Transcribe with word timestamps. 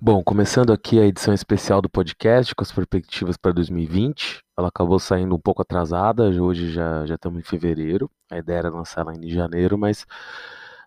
Bom, 0.00 0.22
começando 0.22 0.72
aqui 0.72 1.00
a 1.00 1.06
edição 1.06 1.34
especial 1.34 1.82
do 1.82 1.90
podcast 1.90 2.54
com 2.54 2.62
as 2.62 2.70
perspectivas 2.70 3.36
para 3.36 3.50
2020. 3.50 4.44
Ela 4.56 4.68
acabou 4.68 5.00
saindo 5.00 5.34
um 5.34 5.40
pouco 5.40 5.60
atrasada, 5.60 6.30
hoje 6.40 6.70
já, 6.70 7.04
já 7.04 7.16
estamos 7.16 7.40
em 7.40 7.42
fevereiro. 7.42 8.08
A 8.30 8.38
ideia 8.38 8.58
era 8.58 8.70
lançar 8.70 9.00
ela 9.00 9.12
em 9.12 9.28
janeiro, 9.28 9.76
mas 9.76 10.06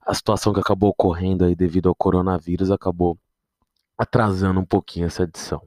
a 0.07 0.13
situação 0.13 0.53
que 0.53 0.61
acabou 0.61 0.91
ocorrendo 0.91 1.43
aí 1.43 1.53
devido 1.53 1.89
ao 1.89 1.95
coronavírus 1.95 2.71
acabou 2.71 3.19
atrasando 3.97 4.61
um 4.61 4.65
pouquinho 4.65 5.07
essa 5.07 5.23
edição. 5.23 5.61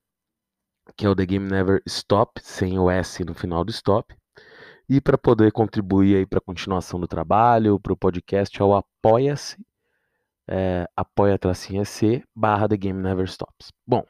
que 0.97 1.07
é 1.07 1.09
o 1.09 1.15
The 1.15 1.27
Game 1.27 1.49
Never 1.49 1.83
Stop, 1.87 2.41
sem 2.43 2.79
o 2.79 2.91
S 2.91 3.25
no 3.25 3.35
final 3.35 3.65
do 3.65 3.71
stop. 3.71 4.15
E 4.89 5.01
para 5.01 5.17
poder 5.17 5.53
contribuir 5.53 6.17
aí 6.17 6.27
para 6.27 6.39
a 6.39 6.43
continuação 6.43 6.99
do 6.99 7.07
trabalho, 7.07 7.79
para 7.79 7.93
o 7.93 7.97
podcast, 7.97 8.61
é 8.61 8.65
o 8.65 8.75
Apoia-se, 8.75 9.57
é, 10.49 10.89
apoia-se 10.97 12.25
barra 12.35 12.69
The 12.69 12.77
Game 12.77 13.01
Never 13.01 13.25
Stops. 13.25 13.73
Bom, 13.87 14.05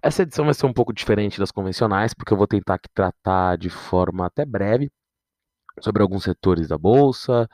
essa 0.00 0.22
edição 0.22 0.44
vai 0.44 0.54
ser 0.54 0.66
um 0.66 0.72
pouco 0.72 0.92
diferente 0.92 1.40
das 1.40 1.50
convencionais, 1.50 2.14
porque 2.14 2.32
eu 2.32 2.36
vou 2.36 2.46
tentar 2.46 2.74
aqui 2.74 2.88
tratar 2.94 3.58
de 3.58 3.68
forma 3.68 4.26
até 4.26 4.44
breve 4.44 4.92
sobre 5.80 6.02
alguns 6.02 6.22
setores 6.22 6.68
da 6.68 6.78
Bolsa, 6.78 7.48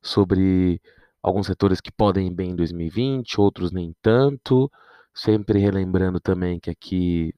sobre 0.00 0.80
alguns 1.22 1.46
setores 1.46 1.80
que 1.80 1.90
podem 1.90 2.28
ir 2.28 2.34
bem 2.34 2.50
em 2.50 2.56
2020, 2.56 3.40
outros 3.40 3.72
nem 3.72 3.94
tanto, 4.02 4.70
Sempre 5.14 5.58
relembrando 5.60 6.20
também 6.20 6.58
que 6.60 6.70
aqui 6.70 7.34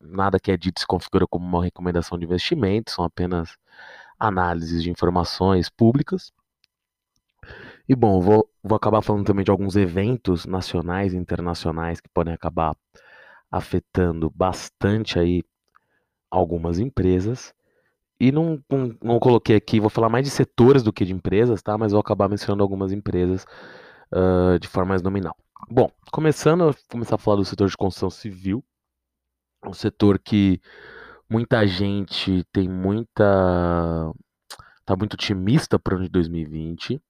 nada 0.00 0.38
que 0.40 0.50
é 0.50 0.56
dito 0.56 0.80
se 0.80 0.86
configura 0.86 1.26
como 1.26 1.46
uma 1.46 1.64
recomendação 1.64 2.18
de 2.18 2.24
investimento, 2.24 2.90
são 2.90 3.04
apenas 3.04 3.56
análises 4.18 4.82
de 4.82 4.90
informações 4.90 5.68
públicas. 5.70 6.32
E 7.88 7.94
bom, 7.94 8.20
vou, 8.20 8.48
vou 8.62 8.76
acabar 8.76 9.02
falando 9.02 9.24
também 9.24 9.44
de 9.44 9.50
alguns 9.50 9.76
eventos 9.76 10.44
nacionais 10.46 11.14
e 11.14 11.16
internacionais 11.16 12.00
que 12.00 12.08
podem 12.08 12.34
acabar 12.34 12.76
afetando 13.50 14.30
bastante 14.30 15.18
aí 15.18 15.42
algumas 16.30 16.78
empresas. 16.78 17.54
E 18.20 18.32
não, 18.32 18.62
não, 18.70 18.96
não, 19.02 19.20
coloquei 19.20 19.56
aqui, 19.56 19.80
vou 19.80 19.90
falar 19.90 20.08
mais 20.08 20.24
de 20.24 20.30
setores 20.30 20.82
do 20.82 20.92
que 20.92 21.04
de 21.04 21.12
empresas, 21.12 21.62
tá? 21.62 21.76
Mas 21.78 21.92
vou 21.92 22.00
acabar 22.00 22.28
mencionando 22.28 22.62
algumas 22.62 22.92
empresas 22.92 23.44
uh, 24.12 24.58
de 24.58 24.68
forma 24.68 24.90
mais 24.90 25.02
nominal. 25.02 25.36
Bom, 25.68 25.90
começando 26.12 26.68
a 26.68 26.74
começar 26.88 27.16
a 27.16 27.18
falar 27.18 27.38
do 27.38 27.44
setor 27.44 27.68
de 27.68 27.76
construção 27.76 28.08
civil, 28.08 28.64
um 29.64 29.72
setor 29.72 30.16
que 30.16 30.60
muita 31.28 31.66
gente 31.66 32.44
tem 32.52 32.68
muita 32.68 34.12
tá 34.84 34.94
muito 34.96 35.14
otimista 35.14 35.76
para 35.76 35.94
o 35.94 35.96
ano 35.96 36.06
de 36.06 36.12
2020. 36.12 37.02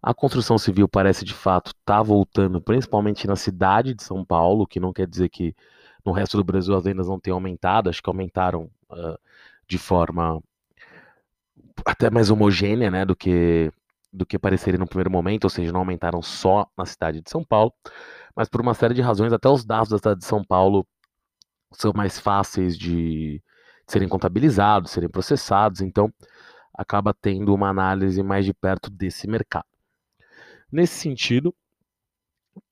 A 0.00 0.14
construção 0.14 0.56
civil 0.56 0.88
parece 0.88 1.24
de 1.24 1.34
fato 1.34 1.72
tá 1.84 2.00
voltando, 2.00 2.60
principalmente 2.60 3.26
na 3.26 3.34
cidade 3.34 3.92
de 3.92 4.04
São 4.04 4.24
Paulo, 4.24 4.68
que 4.68 4.78
não 4.78 4.92
quer 4.92 5.08
dizer 5.08 5.28
que 5.28 5.52
no 6.06 6.12
resto 6.12 6.36
do 6.36 6.44
Brasil 6.44 6.76
as 6.76 6.84
vendas 6.84 7.08
não 7.08 7.18
tenham 7.18 7.36
aumentado, 7.38 7.90
acho 7.90 8.00
que 8.00 8.08
aumentaram 8.08 8.70
uh, 8.88 9.18
de 9.66 9.78
forma 9.78 10.40
até 11.84 12.08
mais 12.08 12.30
homogênea, 12.30 12.88
né, 12.88 13.04
do 13.04 13.16
que 13.16 13.72
do 14.12 14.26
que 14.26 14.38
pareceria 14.38 14.78
no 14.78 14.86
primeiro 14.86 15.10
momento, 15.10 15.44
ou 15.44 15.50
seja, 15.50 15.72
não 15.72 15.80
aumentaram 15.80 16.20
só 16.22 16.66
na 16.76 16.84
cidade 16.84 17.20
de 17.20 17.30
São 17.30 17.44
Paulo, 17.44 17.72
mas 18.34 18.48
por 18.48 18.60
uma 18.60 18.74
série 18.74 18.94
de 18.94 19.00
razões, 19.02 19.32
até 19.32 19.48
os 19.48 19.64
dados 19.64 19.90
da 19.90 19.98
cidade 19.98 20.20
de 20.20 20.26
São 20.26 20.44
Paulo 20.44 20.86
são 21.72 21.92
mais 21.94 22.18
fáceis 22.18 22.76
de 22.76 23.42
serem 23.86 24.08
contabilizados, 24.08 24.90
serem 24.92 25.08
processados, 25.08 25.80
então 25.80 26.12
acaba 26.74 27.14
tendo 27.14 27.54
uma 27.54 27.68
análise 27.68 28.22
mais 28.22 28.44
de 28.44 28.54
perto 28.54 28.90
desse 28.90 29.28
mercado. 29.28 29.66
Nesse 30.72 30.94
sentido, 30.94 31.54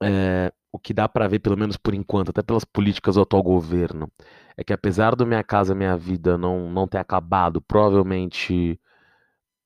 é, 0.03 0.53
o 0.73 0.79
que 0.79 0.95
dá 0.95 1.09
para 1.09 1.29
ver, 1.29 1.41
pelo 1.41 1.57
menos 1.57 1.77
por 1.77 1.95
enquanto, 1.95 2.31
até 2.31 2.43
pelas 2.43 2.65
políticas 2.65 3.15
do 3.17 3.23
atual 3.23 3.43
governo, 3.43 4.11
é 4.57 4.65
que 4.65 4.73
apesar 4.73 5.15
do 5.15 5.27
Minha 5.27 5.43
Casa 5.45 5.75
Minha 5.75 5.97
Vida 5.97 6.39
não, 6.39 6.71
não 6.71 6.87
ter 6.87 6.99
acabado, 6.99 7.61
provavelmente 7.61 8.81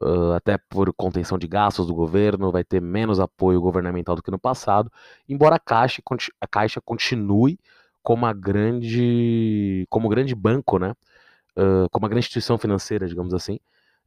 uh, 0.03 0.33
até 0.33 0.59
por 0.59 0.93
contenção 0.95 1.39
de 1.39 1.47
gastos 1.47 1.87
do 1.87 1.95
governo, 1.95 2.51
vai 2.51 2.65
ter 2.65 2.81
menos 2.81 3.21
apoio 3.21 3.61
governamental 3.61 4.17
do 4.17 4.23
que 4.23 4.31
no 4.31 4.39
passado, 4.39 4.91
embora 5.29 5.57
a 5.57 5.59
Caixa, 5.59 6.03
a 6.41 6.47
Caixa 6.47 6.81
continue 6.81 7.59
como 8.03 8.27
a 8.27 8.33
grande, 8.33 9.87
como 9.89 10.09
grande 10.09 10.35
banco, 10.35 10.79
né? 10.79 10.93
Uh, 11.57 11.89
como 11.91 12.05
uma 12.05 12.09
grande 12.09 12.25
instituição 12.25 12.59
financeira, 12.59 13.07
digamos 13.07 13.35
assim, 13.35 13.59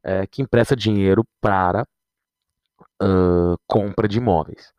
é, 0.02 0.26
que 0.26 0.42
empresta 0.42 0.76
dinheiro 0.76 1.24
para 1.40 1.86
uh, 3.02 3.56
compra 3.66 4.08
de 4.08 4.18
imóveis. 4.18 4.72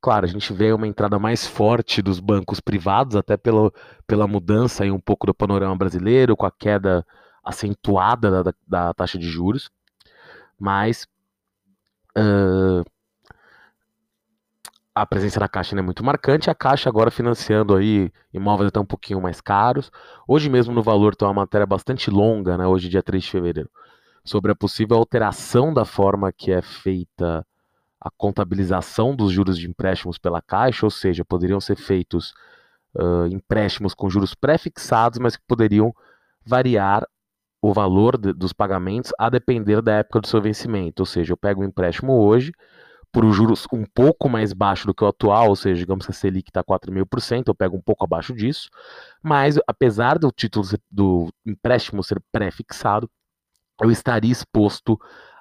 Claro, 0.00 0.26
a 0.26 0.28
gente 0.28 0.52
vê 0.52 0.72
uma 0.72 0.86
entrada 0.86 1.18
mais 1.18 1.46
forte 1.46 2.02
dos 2.02 2.20
bancos 2.20 2.60
privados, 2.60 3.16
até 3.16 3.36
pela, 3.36 3.72
pela 4.06 4.26
mudança 4.26 4.84
aí 4.84 4.90
um 4.90 5.00
pouco 5.00 5.26
do 5.26 5.34
panorama 5.34 5.76
brasileiro, 5.76 6.36
com 6.36 6.46
a 6.46 6.50
queda 6.50 7.06
acentuada 7.42 8.42
da, 8.42 8.54
da 8.66 8.94
taxa 8.94 9.18
de 9.18 9.28
juros 9.28 9.70
mas 10.58 11.06
uh, 12.16 12.84
a 14.94 15.04
presença 15.04 15.40
da 15.40 15.48
Caixa 15.48 15.76
é 15.76 15.82
muito 15.82 16.04
marcante. 16.04 16.48
A 16.48 16.54
Caixa 16.54 16.88
agora 16.88 17.10
financiando 17.10 17.74
aí 17.74 18.12
imóveis 18.32 18.68
até 18.68 18.78
um 18.78 18.86
pouquinho 18.86 19.20
mais 19.20 19.40
caros. 19.40 19.90
Hoje 20.26 20.48
mesmo 20.48 20.72
no 20.72 20.82
valor 20.82 21.16
tem 21.16 21.26
uma 21.26 21.34
matéria 21.34 21.66
bastante 21.66 22.10
longa, 22.10 22.56
né, 22.56 22.66
hoje 22.66 22.88
dia 22.88 23.02
3 23.02 23.24
de 23.24 23.30
fevereiro, 23.30 23.70
sobre 24.24 24.52
a 24.52 24.54
possível 24.54 24.96
alteração 24.96 25.74
da 25.74 25.84
forma 25.84 26.32
que 26.32 26.52
é 26.52 26.62
feita 26.62 27.44
a 28.00 28.10
contabilização 28.10 29.16
dos 29.16 29.32
juros 29.32 29.58
de 29.58 29.68
empréstimos 29.68 30.18
pela 30.18 30.42
Caixa, 30.42 30.86
ou 30.86 30.90
seja, 30.90 31.24
poderiam 31.24 31.60
ser 31.60 31.76
feitos 31.76 32.34
uh, 32.94 33.26
empréstimos 33.26 33.94
com 33.94 34.10
juros 34.10 34.34
pré-fixados, 34.34 35.18
mas 35.18 35.36
que 35.36 35.42
poderiam 35.46 35.92
variar 36.44 37.06
o 37.64 37.72
valor 37.72 38.18
de, 38.18 38.30
dos 38.34 38.52
pagamentos 38.52 39.10
a 39.18 39.30
depender 39.30 39.80
da 39.80 39.94
época 39.94 40.20
do 40.20 40.26
seu 40.26 40.38
vencimento. 40.38 41.00
Ou 41.00 41.06
seja, 41.06 41.32
eu 41.32 41.36
pego 41.36 41.62
um 41.62 41.64
empréstimo 41.64 42.12
hoje 42.12 42.52
por 43.10 43.24
juros 43.32 43.66
um 43.72 43.86
pouco 43.86 44.28
mais 44.28 44.52
baixo 44.52 44.86
do 44.86 44.92
que 44.92 45.02
o 45.02 45.06
atual, 45.06 45.48
ou 45.48 45.56
seja, 45.56 45.80
digamos 45.80 46.04
que 46.04 46.12
a 46.12 46.14
Selic 46.14 46.50
está 46.50 46.62
4,5%, 46.62 47.44
eu 47.46 47.54
pego 47.54 47.74
um 47.74 47.80
pouco 47.80 48.04
abaixo 48.04 48.34
disso, 48.34 48.68
mas 49.22 49.58
apesar 49.66 50.18
do 50.18 50.30
título 50.30 50.66
do 50.90 51.32
empréstimo 51.46 52.04
ser 52.04 52.20
pré-fixado, 52.30 53.08
eu 53.80 53.90
estaria 53.90 54.30
exposto 54.30 55.00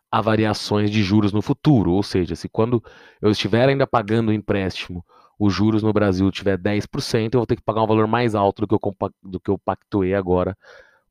a 0.10 0.22
variações 0.22 0.90
de 0.90 1.04
juros 1.04 1.34
no 1.34 1.42
futuro, 1.42 1.92
ou 1.92 2.04
seja, 2.04 2.38
se 2.38 2.48
quando 2.48 2.82
eu 3.22 3.32
estiver 3.32 3.68
ainda 3.68 3.86
pagando 3.86 4.30
o 4.30 4.34
empréstimo, 4.34 5.04
os 5.38 5.54
juros 5.54 5.84
no 5.84 5.92
Brasil 5.92 6.32
tiver 6.32 6.58
10%, 6.58 7.34
eu 7.34 7.40
vou 7.42 7.48
ter 7.48 7.58
que 7.58 7.64
pagar 7.64 7.84
um 7.84 7.88
valor 7.88 8.08
mais 8.08 8.34
alto 8.34 8.62
do 8.62 8.68
que 8.68 8.76
eu, 8.76 9.12
do 9.24 9.40
que 9.42 9.50
eu 9.50 9.58
pactuei 9.58 10.14
agora 10.14 10.56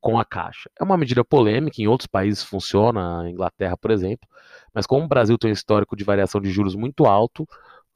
com 0.02 0.18
a 0.18 0.24
Caixa. 0.24 0.68
É 0.78 0.82
uma 0.82 0.98
medida 0.98 1.24
polêmica, 1.24 1.80
em 1.80 1.86
outros 1.86 2.08
países 2.08 2.42
funciona, 2.42 3.30
Inglaterra, 3.30 3.76
por 3.76 3.92
exemplo, 3.92 4.28
mas 4.74 4.84
como 4.84 5.04
o 5.04 5.08
Brasil 5.08 5.38
tem 5.38 5.50
um 5.50 5.54
histórico 5.54 5.96
de 5.96 6.02
variação 6.04 6.40
de 6.40 6.50
juros 6.50 6.74
muito 6.74 7.06
alto, 7.06 7.46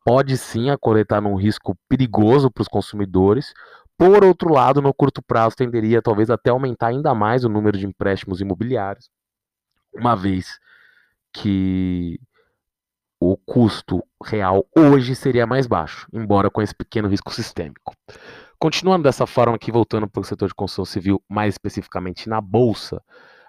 pode 0.04 0.38
sim 0.38 0.70
acarretar 0.70 1.20
num 1.20 1.34
risco 1.34 1.76
perigoso 1.88 2.48
para 2.48 2.62
os 2.62 2.68
consumidores. 2.68 3.52
Por 3.98 4.24
outro 4.24 4.52
lado, 4.52 4.80
no 4.80 4.94
curto 4.94 5.20
prazo, 5.20 5.56
tenderia 5.56 6.00
talvez 6.00 6.30
até 6.30 6.50
aumentar 6.50 6.88
ainda 6.88 7.12
mais 7.12 7.44
o 7.44 7.48
número 7.48 7.76
de 7.76 7.86
empréstimos 7.86 8.40
imobiliários, 8.40 9.10
uma 9.92 10.14
vez 10.14 10.60
que 11.32 12.20
o 13.18 13.36
custo 13.36 14.04
real 14.22 14.64
hoje 14.76 15.16
seria 15.16 15.46
mais 15.46 15.66
baixo, 15.66 16.06
embora 16.12 16.50
com 16.50 16.62
esse 16.62 16.74
pequeno 16.74 17.08
risco 17.08 17.32
sistêmico. 17.32 17.94
Continuando 18.58 19.02
dessa 19.02 19.26
forma 19.26 19.56
aqui, 19.56 19.70
voltando 19.70 20.08
para 20.08 20.20
o 20.20 20.24
setor 20.24 20.48
de 20.48 20.54
construção 20.54 20.84
civil, 20.84 21.22
mais 21.28 21.54
especificamente 21.54 22.28
na 22.28 22.40
Bolsa, 22.40 23.02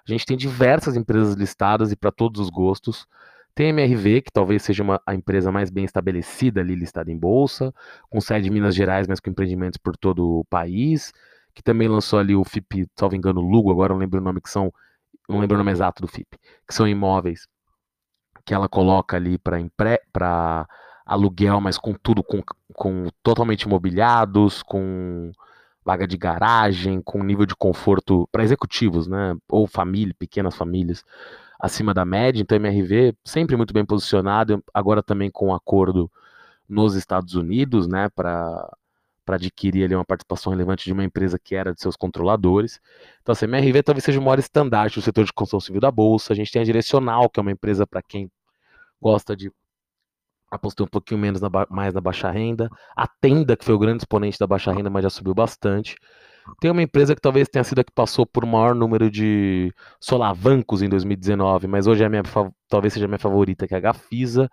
a 0.08 0.12
gente 0.12 0.26
tem 0.26 0.38
diversas 0.38 0.96
empresas 0.96 1.36
listadas 1.36 1.92
e 1.92 1.96
para 1.96 2.12
todos 2.12 2.42
os 2.42 2.50
gostos. 2.50 3.08
Tem 3.56 3.68
a 3.68 3.70
MRV, 3.70 4.22
que 4.22 4.32
talvez 4.32 4.64
seja 4.64 4.84
uma, 4.84 5.02
a 5.06 5.16
empresa 5.16 5.52
mais 5.52 5.70
bem 5.70 5.86
estabelecida 5.86 6.62
ali 6.62 6.76
listada 6.76 7.12
em 7.12 7.18
Bolsa, 7.18 7.74
com 8.10 8.22
sede 8.22 8.50
em 8.50 8.52
Minas 8.52 8.76
Gerais, 8.76 9.08
mas 9.08 9.20
com 9.20 9.30
empreendimentos 9.30 9.78
por 9.78 9.98
todo 9.98 10.40
o 10.40 10.46
país, 10.46 11.12
que 11.56 11.64
também 11.64 11.88
lançou 11.88 12.20
ali 12.20 12.36
o 12.36 12.44
FIP, 12.44 12.88
salvo 12.96 13.16
engano, 13.16 13.42
Lugo, 13.42 13.72
agora 13.72 13.94
não 13.94 14.00
lembro 14.00 14.20
o 14.20 14.24
nome 14.24 14.42
que 14.42 14.50
são, 14.50 14.72
não 15.28 15.40
lembro 15.40 15.56
o 15.56 15.58
nome 15.58 15.72
exato 15.72 16.02
do 16.02 16.08
FIP, 16.08 16.38
que 16.68 16.74
são 16.74 16.88
imóveis 16.88 17.48
que 18.46 18.54
ela 18.54 18.70
coloca 18.70 19.18
ali 19.18 19.38
para 19.38 20.68
aluguel, 21.08 21.62
mas 21.62 21.78
com 21.78 21.94
tudo 21.94 22.24
com, 22.24 22.44
com 22.74 23.08
totalmente 23.24 23.64
imobiliados, 23.64 24.62
com 24.62 25.32
vaga 25.86 26.06
de 26.06 26.18
garagem, 26.18 27.02
com 27.02 27.24
nível 27.24 27.46
de 27.46 27.56
conforto 27.56 28.28
para 28.32 28.44
executivos, 28.44 29.08
né? 29.08 29.36
Ou 29.50 29.66
família, 29.66 30.14
pequenas 30.20 30.56
famílias 30.56 31.04
acima 31.60 31.94
da 31.94 32.06
média. 32.06 32.42
Então, 32.42 32.58
MRV 32.58 33.16
sempre 33.24 33.56
muito 33.56 33.74
bem 33.74 33.86
posicionado, 33.86 34.64
agora 34.74 35.02
também 35.02 35.32
com 35.32 35.48
um 35.48 35.56
acordo 35.56 36.12
nos 36.68 36.96
Estados 36.96 37.36
Unidos, 37.36 37.88
né? 37.88 38.10
Para 38.10 38.70
para 39.26 39.36
adquirir 39.36 39.84
ali 39.84 39.94
uma 39.94 40.06
participação 40.06 40.52
relevante 40.54 40.86
de 40.86 40.94
uma 40.94 41.04
empresa 41.04 41.38
que 41.38 41.54
era 41.54 41.74
de 41.74 41.82
seus 41.82 41.98
controladores. 41.98 42.80
Então, 43.22 43.34
assim, 43.34 43.44
a 43.46 43.50
MRV 43.50 43.84
talvez 43.84 44.06
seja 44.06 44.22
o 44.22 44.24
maior 44.24 44.40
estandarte 44.40 45.00
do 45.00 45.02
setor 45.04 45.26
de 45.26 45.34
construção 45.34 45.60
civil 45.60 45.82
da 45.82 45.92
Bolsa. 45.92 46.32
A 46.32 46.36
gente 46.36 46.50
tem 46.50 46.62
a 46.62 46.66
Direcional, 46.66 47.30
que 47.30 47.38
é 47.38 47.42
uma 47.42 47.52
empresa 47.52 47.86
para 47.86 48.02
quem 48.02 48.32
gosta 49.02 49.36
de 49.36 49.52
apostar 50.50 50.86
um 50.86 50.90
pouquinho 50.90 51.20
menos 51.20 51.42
na, 51.42 51.50
mais 51.70 51.94
na 51.94 52.02
baixa 52.02 52.32
renda. 52.32 52.70
A 52.96 53.08
Tenda, 53.08 53.56
que 53.56 53.66
foi 53.66 53.76
o 53.76 53.80
grande 53.80 54.04
exponente 54.04 54.40
da 54.40 54.48
baixa 54.48 54.72
renda, 54.72 54.90
mas 54.90 55.04
já 55.04 55.10
subiu 55.10 55.34
bastante. 55.34 55.96
Tem 56.60 56.72
uma 56.72 56.82
empresa 56.82 57.14
que 57.14 57.22
talvez 57.22 57.50
tenha 57.50 57.64
sido 57.64 57.80
a 57.80 57.84
que 57.84 57.92
passou 57.92 58.26
por 58.26 58.46
maior 58.46 58.74
número 58.74 59.12
de 59.12 59.74
solavancos 60.00 60.82
em 60.82 60.90
2019, 60.90 61.68
mas 61.68 61.88
hoje 61.88 62.04
é 62.04 62.10
minha, 62.10 62.24
talvez 62.70 62.94
seja 62.94 63.06
a 63.06 63.08
minha 63.08 63.20
favorita, 63.20 63.68
que 63.68 63.74
é 63.74 63.78
a 63.78 63.82
Gafisa. 63.82 64.50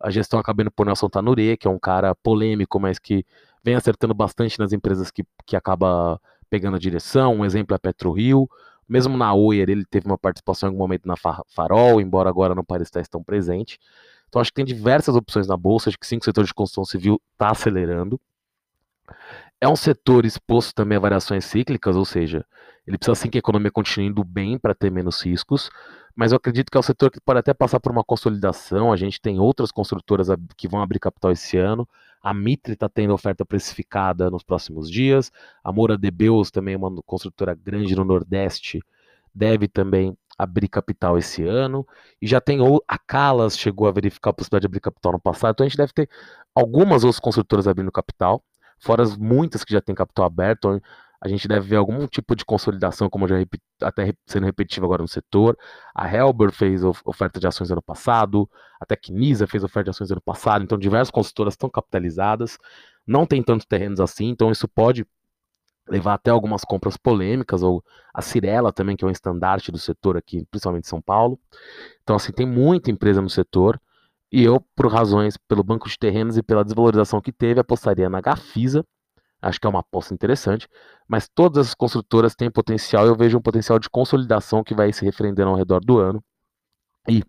A 0.00 0.10
gestão 0.10 0.38
acabando 0.38 0.70
por 0.70 0.84
Nelson 0.84 1.08
Tanure, 1.08 1.56
que 1.56 1.66
é 1.66 1.70
um 1.70 1.78
cara 1.78 2.14
polêmico, 2.14 2.78
mas 2.80 2.98
que 2.98 3.24
vem 3.64 3.74
acertando 3.74 4.12
bastante 4.12 4.58
nas 4.58 4.72
empresas 4.72 5.10
que, 5.10 5.24
que 5.46 5.56
acaba 5.56 6.20
pegando 6.50 6.76
a 6.76 6.80
direção. 6.80 7.36
Um 7.36 7.44
exemplo 7.44 7.74
é 7.74 7.76
a 7.76 7.78
PetroRio. 7.78 8.48
Mesmo 8.88 9.16
na 9.16 9.34
Oyer, 9.34 9.68
ele 9.68 9.84
teve 9.84 10.06
uma 10.06 10.18
participação 10.18 10.68
em 10.68 10.70
algum 10.70 10.82
momento 10.82 11.06
na 11.06 11.14
Farol, 11.16 12.00
embora 12.00 12.28
agora 12.28 12.54
não 12.54 12.64
pareça 12.64 13.00
estar 13.00 13.06
tão 13.10 13.22
presente. 13.22 13.80
Então, 14.36 14.42
acho 14.42 14.50
que 14.50 14.56
tem 14.56 14.66
diversas 14.66 15.16
opções 15.16 15.46
na 15.46 15.56
Bolsa. 15.56 15.88
Acho 15.88 15.98
que 15.98 16.06
sim, 16.06 16.18
o 16.18 16.22
setor 16.22 16.44
de 16.44 16.52
construção 16.52 16.84
civil 16.84 17.18
está 17.32 17.52
acelerando. 17.52 18.20
É 19.58 19.66
um 19.66 19.74
setor 19.74 20.26
exposto 20.26 20.74
também 20.74 20.98
a 20.98 21.00
variações 21.00 21.46
cíclicas, 21.46 21.96
ou 21.96 22.04
seja, 22.04 22.44
ele 22.86 22.98
precisa 22.98 23.14
sim 23.14 23.30
que 23.30 23.38
a 23.38 23.40
economia 23.40 23.70
continue 23.70 24.08
indo 24.08 24.22
bem 24.22 24.58
para 24.58 24.74
ter 24.74 24.90
menos 24.90 25.24
riscos, 25.24 25.70
mas 26.14 26.32
eu 26.32 26.36
acredito 26.36 26.70
que 26.70 26.76
é 26.76 26.80
um 26.80 26.82
setor 26.82 27.10
que 27.10 27.18
pode 27.18 27.38
até 27.38 27.54
passar 27.54 27.80
por 27.80 27.90
uma 27.90 28.04
consolidação. 28.04 28.92
A 28.92 28.96
gente 28.96 29.18
tem 29.18 29.40
outras 29.40 29.72
construtoras 29.72 30.28
que 30.54 30.68
vão 30.68 30.82
abrir 30.82 30.98
capital 30.98 31.32
esse 31.32 31.56
ano. 31.56 31.88
A 32.22 32.34
Mitre 32.34 32.74
está 32.74 32.90
tendo 32.90 33.14
oferta 33.14 33.42
precificada 33.42 34.30
nos 34.30 34.42
próximos 34.42 34.90
dias. 34.90 35.32
A 35.64 35.72
Moura 35.72 35.96
de 35.96 36.10
Beus, 36.10 36.50
também 36.50 36.76
uma 36.76 36.90
construtora 37.06 37.54
grande 37.54 37.96
no 37.96 38.04
Nordeste, 38.04 38.82
deve 39.34 39.66
também 39.66 40.14
abrir 40.38 40.68
capital 40.68 41.18
esse 41.18 41.42
ano. 41.44 41.86
E 42.20 42.26
já 42.26 42.40
tem 42.40 42.58
a 42.86 42.98
Calas 42.98 43.58
chegou 43.58 43.88
a 43.88 43.92
verificar 43.92 44.30
a 44.30 44.32
possibilidade 44.32 44.62
de 44.62 44.66
abrir 44.66 44.80
capital 44.80 45.12
no 45.12 45.20
passado. 45.20 45.52
Então 45.52 45.64
a 45.66 45.68
gente 45.68 45.78
deve 45.78 45.92
ter 45.92 46.08
algumas 46.54 47.04
outras 47.04 47.20
construtoras 47.20 47.68
abrindo 47.68 47.92
capital, 47.92 48.42
fora 48.78 49.02
as 49.02 49.16
muitas 49.16 49.64
que 49.64 49.72
já 49.72 49.80
têm 49.80 49.94
capital 49.94 50.26
aberto 50.26 50.80
a 51.20 51.28
gente 51.28 51.48
deve 51.48 51.68
ver 51.68 51.76
algum 51.76 52.06
tipo 52.06 52.36
de 52.36 52.44
consolidação, 52.44 53.08
como 53.08 53.26
já 53.26 53.36
até 53.82 54.14
sendo 54.26 54.44
repetitivo 54.44 54.86
agora 54.86 55.02
no 55.02 55.08
setor. 55.08 55.56
A 55.94 56.12
Helber 56.12 56.52
fez 56.52 56.82
oferta 56.84 57.40
de 57.40 57.46
ações 57.46 57.70
ano 57.70 57.82
passado, 57.82 58.48
a 58.80 58.86
Tecnisa 58.86 59.46
fez 59.46 59.64
oferta 59.64 59.84
de 59.84 59.90
ações 59.90 60.10
ano 60.10 60.20
passado, 60.20 60.62
então 60.62 60.78
diversas 60.78 61.10
consultoras 61.10 61.54
estão 61.54 61.70
capitalizadas, 61.70 62.58
não 63.06 63.26
tem 63.26 63.42
tantos 63.42 63.66
terrenos 63.66 64.00
assim, 64.00 64.28
então 64.28 64.50
isso 64.50 64.68
pode 64.68 65.06
levar 65.88 66.14
até 66.14 66.30
algumas 66.30 66.64
compras 66.64 66.96
polêmicas, 66.96 67.62
ou 67.62 67.82
a 68.12 68.22
Cirela 68.22 68.72
também, 68.72 68.96
que 68.96 69.04
é 69.04 69.08
um 69.08 69.10
estandarte 69.10 69.70
do 69.70 69.78
setor 69.78 70.16
aqui, 70.16 70.44
principalmente 70.50 70.84
em 70.84 70.88
São 70.88 71.00
Paulo. 71.00 71.38
Então, 72.02 72.16
assim, 72.16 72.32
tem 72.32 72.46
muita 72.46 72.90
empresa 72.90 73.20
no 73.22 73.30
setor, 73.30 73.80
e 74.32 74.42
eu, 74.42 74.60
por 74.74 74.92
razões, 74.92 75.36
pelo 75.36 75.62
banco 75.62 75.88
de 75.88 75.98
terrenos 75.98 76.36
e 76.36 76.42
pela 76.42 76.64
desvalorização 76.64 77.20
que 77.20 77.32
teve, 77.32 77.60
apostaria 77.60 78.10
na 78.10 78.20
Gafisa, 78.20 78.84
Acho 79.40 79.60
que 79.60 79.66
é 79.66 79.70
uma 79.70 79.80
aposta 79.80 80.14
interessante, 80.14 80.68
mas 81.06 81.28
todas 81.28 81.68
as 81.68 81.74
construtoras 81.74 82.34
têm 82.34 82.50
potencial. 82.50 83.06
Eu 83.06 83.14
vejo 83.14 83.38
um 83.38 83.42
potencial 83.42 83.78
de 83.78 83.88
consolidação 83.88 84.64
que 84.64 84.74
vai 84.74 84.92
se 84.92 85.04
referendando 85.04 85.50
ao 85.50 85.56
redor 85.56 85.80
do 85.84 85.98
ano. 85.98 86.22
E 87.08 87.22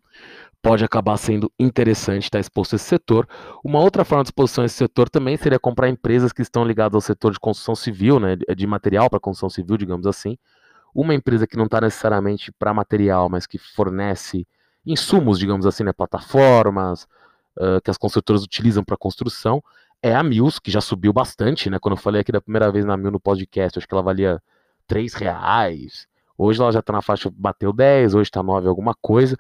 pode 0.62 0.84
acabar 0.84 1.18
sendo 1.18 1.52
interessante 1.60 2.24
estar 2.24 2.40
exposto 2.40 2.74
a 2.74 2.76
esse 2.76 2.86
setor. 2.86 3.28
Uma 3.64 3.80
outra 3.80 4.04
forma 4.04 4.24
de 4.24 4.30
exposição 4.30 4.64
a 4.64 4.66
esse 4.66 4.76
setor 4.76 5.10
também 5.10 5.38
seria 5.38 5.60
comprar 5.60 5.88
empresas 5.90 6.34
que 6.34 6.42
estão 6.42 6.66
ligadas 6.66 6.96
ao 6.96 7.02
setor 7.02 7.32
de 7.32 7.40
construção 7.40 7.76
civil, 7.76 8.20
né, 8.20 8.36
de 8.36 8.68
material 8.68 9.10
para 9.10 9.20
construção 9.20 9.50
civil, 9.50 9.78
digamos 9.78 10.08
assim. 10.08 10.38
Uma 10.94 11.14
empresa 11.14 11.46
que 11.46 11.56
não 11.56 11.66
está 11.66 11.80
necessariamente 11.80 12.52
para 12.52 12.74
material, 12.74 13.30
mas 13.30 13.46
que 13.46 13.58
fornece 13.58 14.48
insumos, 14.86 15.38
digamos 15.38 15.66
assim, 15.66 15.84
né, 15.84 15.94
plataformas 15.94 17.08
uh, 17.58 17.82
que 17.84 17.92
as 17.92 17.98
construtoras 17.98 18.44
utilizam 18.44 18.84
para 18.84 18.98
construção 18.98 19.62
é 20.02 20.16
a 20.16 20.24
Mills, 20.24 20.60
que 20.62 20.72
já 20.72 20.82
subiu 20.82 21.12
bastante, 21.12 21.70
né? 21.70 21.80
Quando 21.80 21.94
eu 21.94 22.02
falei 22.02 22.22
aqui 22.22 22.32
da 22.32 22.42
primeira 22.42 22.72
vez 22.72 22.86
na 22.86 22.96
Mil 22.96 23.12
no 23.12 23.20
podcast, 23.20 23.80
acho 23.80 23.88
que 23.88 23.94
ela 23.94 24.04
valia 24.04 24.42
3 24.88 25.14
reais. 25.14 26.08
Hoje 26.38 26.62
ela 26.62 26.72
já 26.72 26.80
está 26.80 26.94
na 26.94 27.02
faixa, 27.02 27.32
bateu 27.34 27.74
10, 27.74 28.14
hoje 28.14 28.28
está 28.28 28.44
9 28.44 28.68
alguma 28.68 28.94
coisa. 29.02 29.36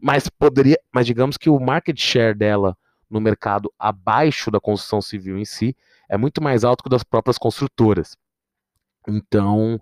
Mas 0.00 0.28
poderia, 0.28 0.78
mas 0.92 1.06
digamos 1.06 1.36
que 1.36 1.48
o 1.48 1.58
market 1.58 1.98
share 1.98 2.36
dela 2.36 2.76
no 3.08 3.20
mercado 3.20 3.72
abaixo 3.78 4.50
da 4.50 4.60
construção 4.60 5.00
civil 5.00 5.38
em 5.38 5.44
si 5.44 5.76
é 6.08 6.16
muito 6.16 6.42
mais 6.42 6.64
alto 6.64 6.82
que 6.82 6.88
o 6.88 6.90
das 6.90 7.02
próprias 7.02 7.38
construtoras. 7.38 8.16
Então, 9.08 9.80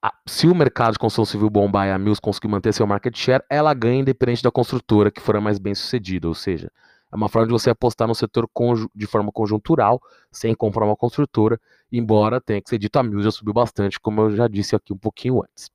a, 0.00 0.12
se 0.26 0.46
o 0.46 0.54
mercado 0.54 0.92
de 0.92 0.98
construção 0.98 1.24
civil 1.24 1.50
bombar 1.50 1.88
e 1.88 1.90
a 1.90 1.98
Mills 1.98 2.20
conseguir 2.20 2.48
manter 2.48 2.72
seu 2.72 2.86
market 2.86 3.16
share, 3.16 3.44
ela 3.48 3.72
ganha 3.74 4.00
independente 4.00 4.42
da 4.42 4.50
construtora 4.50 5.10
que 5.10 5.20
for 5.20 5.36
a 5.36 5.40
mais 5.40 5.58
bem 5.58 5.74
sucedida, 5.74 6.28
ou 6.28 6.34
seja, 6.34 6.70
é 7.12 7.16
uma 7.16 7.28
forma 7.28 7.46
de 7.46 7.52
você 7.52 7.68
apostar 7.68 8.08
no 8.08 8.14
setor 8.14 8.48
de 8.94 9.06
forma 9.06 9.30
conjuntural, 9.30 10.00
sem 10.30 10.54
comprar 10.54 10.86
uma 10.86 10.96
construtora, 10.96 11.60
embora 11.92 12.40
tenha 12.40 12.60
que 12.62 12.70
ser 12.70 12.78
dito, 12.78 12.96
a 12.98 13.02
Mil 13.02 13.22
já 13.22 13.30
subiu 13.30 13.52
bastante, 13.52 14.00
como 14.00 14.22
eu 14.22 14.30
já 14.34 14.48
disse 14.48 14.74
aqui 14.74 14.94
um 14.94 14.96
pouquinho 14.98 15.42
antes. 15.42 15.70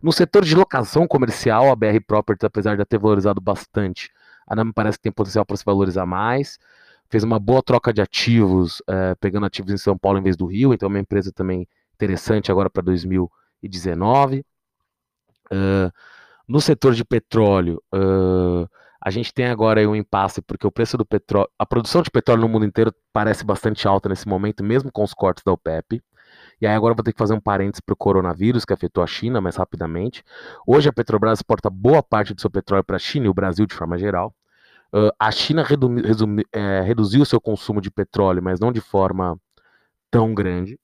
No 0.00 0.12
setor 0.12 0.44
de 0.44 0.54
locação 0.54 1.08
comercial, 1.08 1.72
a 1.72 1.76
BR 1.76 1.98
Properties, 2.06 2.44
apesar 2.44 2.76
de 2.76 2.84
ter 2.84 2.98
valorizado 2.98 3.40
bastante, 3.40 4.12
ainda 4.46 4.64
me 4.64 4.72
parece 4.72 4.96
que 4.96 5.02
tem 5.02 5.12
potencial 5.12 5.44
para 5.44 5.56
se 5.56 5.64
valorizar 5.64 6.06
mais. 6.06 6.56
Fez 7.10 7.24
uma 7.24 7.40
boa 7.40 7.62
troca 7.62 7.92
de 7.92 8.00
ativos, 8.00 8.80
é, 8.86 9.16
pegando 9.16 9.46
ativos 9.46 9.72
em 9.72 9.76
São 9.76 9.98
Paulo 9.98 10.18
em 10.18 10.22
vez 10.22 10.36
do 10.36 10.46
Rio, 10.46 10.72
então 10.72 10.86
é 10.86 10.90
uma 10.90 11.00
empresa 11.00 11.32
também 11.32 11.68
interessante 11.94 12.50
agora 12.52 12.70
para 12.70 12.82
2019. 12.82 14.44
Uh, 15.50 15.90
no 16.46 16.60
setor 16.60 16.94
de 16.94 17.04
petróleo, 17.04 17.82
uh, 17.92 18.68
a 19.06 19.10
gente 19.10 19.32
tem 19.32 19.46
agora 19.46 19.88
um 19.88 19.94
impasse 19.94 20.42
porque 20.42 20.66
o 20.66 20.72
preço 20.72 20.98
do 20.98 21.06
petróleo, 21.06 21.48
a 21.56 21.64
produção 21.64 22.02
de 22.02 22.10
petróleo 22.10 22.40
no 22.40 22.48
mundo 22.48 22.66
inteiro 22.66 22.92
parece 23.12 23.44
bastante 23.44 23.86
alta 23.86 24.08
nesse 24.08 24.26
momento, 24.26 24.64
mesmo 24.64 24.90
com 24.90 25.04
os 25.04 25.14
cortes 25.14 25.44
da 25.44 25.52
OPEP. 25.52 26.02
E 26.60 26.66
aí 26.66 26.74
agora 26.74 26.92
vou 26.92 27.04
ter 27.04 27.12
que 27.12 27.18
fazer 27.18 27.32
um 27.32 27.40
parênteses 27.40 27.80
para 27.80 27.92
o 27.92 27.96
coronavírus 27.96 28.64
que 28.64 28.72
afetou 28.72 29.04
a 29.04 29.06
China 29.06 29.40
mais 29.40 29.54
rapidamente. 29.54 30.24
Hoje 30.66 30.88
a 30.88 30.92
Petrobras 30.92 31.38
exporta 31.38 31.70
boa 31.70 32.02
parte 32.02 32.34
do 32.34 32.40
seu 32.40 32.50
petróleo 32.50 32.82
para 32.82 32.96
a 32.96 32.98
China 32.98 33.26
e 33.26 33.28
o 33.28 33.34
Brasil 33.34 33.64
de 33.64 33.76
forma 33.76 33.96
geral. 33.96 34.34
Uh, 34.92 35.14
a 35.20 35.30
China 35.30 35.62
redu 35.62 35.88
é, 36.52 36.80
reduziu 36.80 37.22
o 37.22 37.26
seu 37.26 37.40
consumo 37.40 37.80
de 37.80 37.92
petróleo, 37.92 38.42
mas 38.42 38.58
não 38.58 38.72
de 38.72 38.80
forma 38.80 39.38
tão 40.10 40.34
grande 40.34 40.76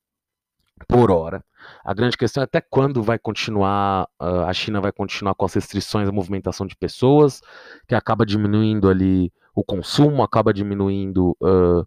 por 0.88 1.10
hora. 1.10 1.44
A 1.84 1.94
grande 1.94 2.16
questão 2.16 2.42
é 2.42 2.44
até 2.44 2.60
quando 2.60 3.02
vai 3.02 3.18
continuar, 3.18 4.08
uh, 4.20 4.44
a 4.46 4.52
China 4.52 4.80
vai 4.80 4.92
continuar 4.92 5.34
com 5.34 5.44
as 5.44 5.54
restrições 5.54 6.08
à 6.08 6.12
movimentação 6.12 6.66
de 6.66 6.76
pessoas, 6.76 7.40
que 7.86 7.94
acaba 7.94 8.26
diminuindo 8.26 8.88
ali 8.88 9.32
o 9.54 9.62
consumo, 9.62 10.22
acaba 10.22 10.52
diminuindo 10.52 11.36
uh, 11.42 11.86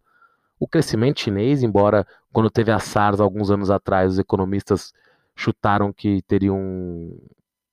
o 0.59 0.67
crescimento 0.67 1.19
chinês, 1.19 1.63
embora 1.63 2.05
quando 2.31 2.49
teve 2.49 2.71
a 2.71 2.79
SARS 2.79 3.19
alguns 3.19 3.49
anos 3.51 3.69
atrás, 3.69 4.13
os 4.13 4.19
economistas 4.19 4.93
chutaram 5.35 5.91
que 5.91 6.21
teriam 6.23 6.57
um, 6.57 7.19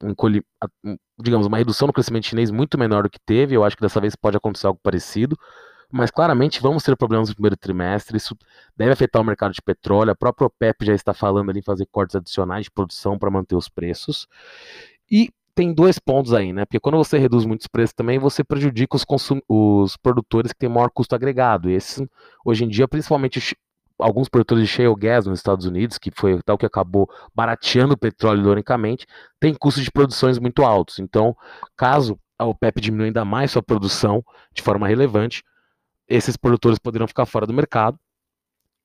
um, 0.02 0.96
digamos, 1.18 1.46
uma 1.46 1.58
redução 1.58 1.86
no 1.86 1.92
crescimento 1.92 2.26
chinês 2.26 2.50
muito 2.50 2.76
menor 2.76 3.04
do 3.04 3.10
que 3.10 3.20
teve, 3.20 3.54
eu 3.54 3.64
acho 3.64 3.76
que 3.76 3.82
dessa 3.82 4.00
vez 4.00 4.16
pode 4.16 4.36
acontecer 4.36 4.66
algo 4.66 4.80
parecido, 4.82 5.36
mas 5.92 6.10
claramente 6.10 6.60
vamos 6.60 6.82
ter 6.82 6.96
problemas 6.96 7.28
no 7.28 7.34
primeiro 7.34 7.56
trimestre, 7.56 8.16
isso 8.16 8.36
deve 8.76 8.92
afetar 8.92 9.20
o 9.20 9.24
mercado 9.24 9.52
de 9.52 9.60
petróleo, 9.62 10.10
a 10.10 10.16
própria 10.16 10.46
OPEP 10.46 10.86
já 10.86 10.94
está 10.94 11.12
falando 11.12 11.50
ali 11.50 11.60
em 11.60 11.62
fazer 11.62 11.86
cortes 11.86 12.16
adicionais 12.16 12.64
de 12.64 12.70
produção 12.70 13.18
para 13.18 13.30
manter 13.30 13.54
os 13.54 13.68
preços, 13.68 14.26
e 15.10 15.30
tem 15.54 15.74
dois 15.74 15.98
pontos 15.98 16.32
aí, 16.32 16.52
né? 16.52 16.64
Porque 16.64 16.80
quando 16.80 16.96
você 16.96 17.18
reduz 17.18 17.44
muitos 17.44 17.66
preços 17.66 17.92
também, 17.92 18.18
você 18.18 18.42
prejudica 18.42 18.96
os, 18.96 19.04
os 19.48 19.96
produtores 19.98 20.52
que 20.52 20.58
têm 20.58 20.68
maior 20.68 20.90
custo 20.90 21.14
agregado. 21.14 21.68
E 21.68 21.74
esses, 21.74 22.02
hoje 22.44 22.64
em 22.64 22.68
dia, 22.68 22.88
principalmente 22.88 23.54
alguns 23.98 24.28
produtores 24.28 24.64
de 24.64 24.70
shale 24.70 24.94
gas 24.96 25.26
nos 25.26 25.38
Estados 25.38 25.66
Unidos, 25.66 25.98
que 25.98 26.10
foi 26.10 26.40
tal 26.42 26.58
que 26.58 26.66
acabou 26.66 27.08
barateando 27.34 27.94
o 27.94 27.98
petróleo 27.98 28.40
ironicamente, 28.40 29.06
tem 29.38 29.54
custos 29.54 29.84
de 29.84 29.90
produções 29.90 30.38
muito 30.38 30.64
altos. 30.64 30.98
Então, 30.98 31.36
caso 31.76 32.18
a 32.38 32.46
OPEP 32.46 32.80
diminua 32.80 33.06
ainda 33.06 33.24
mais 33.24 33.50
sua 33.52 33.62
produção 33.62 34.24
de 34.54 34.62
forma 34.62 34.88
relevante, 34.88 35.42
esses 36.12 36.36
produtores 36.36 36.78
poderiam 36.78 37.08
ficar 37.08 37.26
fora 37.26 37.46
do 37.46 37.52
mercado. 37.52 37.98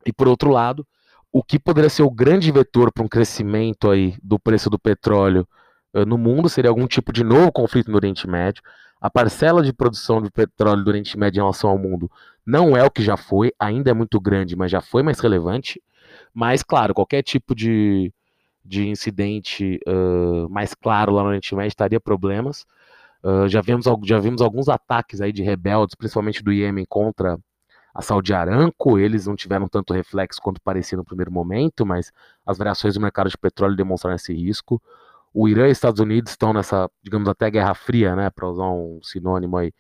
E 0.06 0.14
por 0.14 0.28
outro 0.28 0.50
lado, 0.50 0.88
o 1.32 1.44
que 1.44 1.60
poderia 1.60 1.90
ser 1.90 2.04
o 2.04 2.10
grande 2.10 2.52
vetor 2.52 2.92
para 2.92 3.04
um 3.04 3.08
crescimento 3.08 3.90
aí 3.90 4.16
do 4.24 4.40
preço 4.40 4.70
do 4.70 4.80
petróleo 4.80 5.48
uh, 5.94 6.06
no 6.06 6.18
mundo 6.18 6.48
seria 6.48 6.70
algum 6.70 6.88
tipo 6.88 7.12
de 7.12 7.24
novo 7.24 7.52
conflito 7.52 7.92
no 7.92 7.98
Oriente 7.98 8.28
Médio. 8.28 8.64
A 9.00 9.10
parcela 9.10 9.62
de 9.62 9.74
produção 9.74 10.22
de 10.22 10.32
petróleo 10.32 10.84
do 10.84 10.88
Oriente 10.88 11.18
Médio 11.18 11.40
em 11.40 11.44
relação 11.44 11.70
ao 11.70 11.78
mundo 11.78 12.10
não 12.46 12.78
é 12.78 12.84
o 12.84 12.90
que 12.90 13.04
já 13.04 13.18
foi, 13.18 13.52
ainda 13.60 13.92
é 13.92 13.94
muito 13.94 14.20
grande, 14.20 14.56
mas 14.56 14.72
já 14.72 14.80
foi 14.80 15.04
mais 15.04 15.20
relevante. 15.20 15.82
Mas, 16.34 16.64
claro, 16.64 16.94
qualquer 16.94 17.22
tipo 17.22 17.54
de, 17.54 18.12
de 18.64 18.88
incidente 18.88 19.80
uh, 19.86 20.50
mais 20.50 20.74
claro 20.74 21.12
lá 21.12 21.24
no 21.24 21.28
Oriente 21.28 21.54
Médio 21.54 21.68
estaria 21.68 22.00
problemas. 22.00 22.66
Uh, 23.24 23.48
já, 23.48 23.62
vimos, 23.62 23.86
já 24.04 24.20
vimos 24.20 24.42
alguns 24.42 24.70
ataques 24.70 25.22
aí 25.22 25.32
de 25.32 25.44
rebeldes, 25.44 25.96
principalmente 25.96 26.44
do 26.44 26.52
Iêmen, 26.52 26.86
contra 26.88 27.38
a 27.98 28.02
Saudi 28.04 28.32
Aramco, 28.32 29.00
eles 29.00 29.26
não 29.26 29.36
tiveram 29.36 29.68
tanto 29.68 29.92
reflexo 29.92 30.40
quanto 30.40 30.62
parecia 30.62 30.96
no 30.96 31.04
primeiro 31.04 31.32
momento, 31.32 31.84
mas 31.84 32.12
as 32.46 32.56
variações 32.56 32.94
do 32.94 33.02
mercado 33.02 33.28
de 33.28 33.36
petróleo 33.36 33.76
demonstraram 33.76 34.16
esse 34.16 34.32
risco. 34.32 34.80
O 35.34 35.48
Irã 35.50 35.68
e 35.68 35.72
os 35.72 35.78
Estados 35.78 36.00
Unidos 36.00 36.32
estão 36.32 36.54
nessa, 36.54 36.88
digamos, 37.02 37.28
até 37.28 37.50
Guerra 37.50 37.74
Fria, 37.74 38.16
né, 38.16 38.30
para 38.30 38.48
usar 38.48 38.70
um 38.70 39.00
sinônimo 39.02 39.58
aí, 39.58 39.74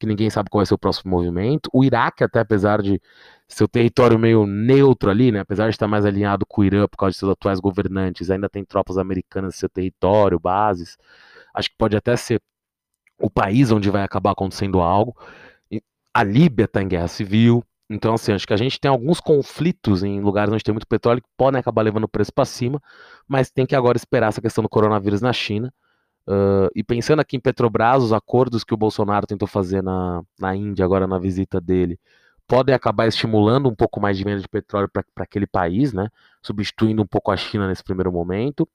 que 0.00 0.06
ninguém 0.06 0.28
sabe 0.30 0.50
qual 0.50 0.58
vai 0.60 0.66
ser 0.66 0.74
o 0.74 0.78
próximo 0.78 1.12
movimento. 1.12 1.70
O 1.72 1.84
Iraque, 1.84 2.24
até 2.24 2.40
apesar 2.40 2.82
de 2.82 3.00
seu 3.46 3.68
território 3.68 4.18
meio 4.18 4.46
neutro 4.46 5.08
ali, 5.08 5.30
né, 5.30 5.38
apesar 5.38 5.66
de 5.68 5.70
estar 5.76 5.86
mais 5.86 6.04
alinhado 6.04 6.44
com 6.46 6.62
o 6.62 6.64
Irã 6.64 6.88
por 6.88 6.96
causa 6.96 7.12
de 7.12 7.18
seus 7.18 7.30
atuais 7.30 7.60
governantes, 7.60 8.30
ainda 8.30 8.48
tem 8.48 8.64
tropas 8.64 8.98
americanas 8.98 9.54
em 9.54 9.58
seu 9.58 9.68
território, 9.68 10.40
bases. 10.40 10.98
Acho 11.54 11.70
que 11.70 11.76
pode 11.78 11.96
até 11.96 12.16
ser 12.16 12.40
o 13.20 13.30
país 13.30 13.70
onde 13.70 13.90
vai 13.90 14.02
acabar 14.02 14.32
acontecendo 14.32 14.80
algo. 14.80 15.16
A 16.12 16.24
Líbia 16.24 16.64
está 16.64 16.82
em 16.82 16.88
guerra 16.88 17.08
civil. 17.08 17.64
Então, 17.88 18.14
assim, 18.14 18.32
acho 18.32 18.46
que 18.46 18.54
a 18.54 18.56
gente 18.56 18.78
tem 18.80 18.88
alguns 18.90 19.20
conflitos 19.20 20.02
em 20.04 20.20
lugares 20.20 20.52
onde 20.52 20.62
tem 20.62 20.72
muito 20.72 20.86
petróleo 20.86 21.20
que 21.20 21.28
podem 21.36 21.58
acabar 21.58 21.82
levando 21.82 22.04
o 22.04 22.08
preço 22.08 22.32
para 22.32 22.44
cima, 22.44 22.80
mas 23.26 23.50
tem 23.50 23.66
que 23.66 23.74
agora 23.74 23.96
esperar 23.96 24.28
essa 24.28 24.40
questão 24.40 24.62
do 24.62 24.68
coronavírus 24.68 25.20
na 25.20 25.32
China. 25.32 25.72
Uh, 26.26 26.70
e 26.74 26.84
pensando 26.84 27.18
aqui 27.18 27.36
em 27.36 27.40
Petrobras, 27.40 28.04
os 28.04 28.12
acordos 28.12 28.62
que 28.62 28.72
o 28.72 28.76
Bolsonaro 28.76 29.26
tentou 29.26 29.48
fazer 29.48 29.82
na, 29.82 30.22
na 30.38 30.54
Índia, 30.54 30.84
agora 30.84 31.06
na 31.06 31.18
visita 31.18 31.60
dele, 31.60 31.98
podem 32.46 32.74
acabar 32.74 33.08
estimulando 33.08 33.68
um 33.68 33.74
pouco 33.74 34.00
mais 34.00 34.16
de 34.16 34.22
venda 34.22 34.40
de 34.40 34.48
petróleo 34.48 34.88
para 34.88 35.04
aquele 35.16 35.46
país, 35.46 35.92
né? 35.92 36.08
Substituindo 36.42 37.02
um 37.02 37.06
pouco 37.06 37.32
a 37.32 37.36
China 37.36 37.66
nesse 37.66 37.82
primeiro 37.82 38.12
momento. 38.12 38.68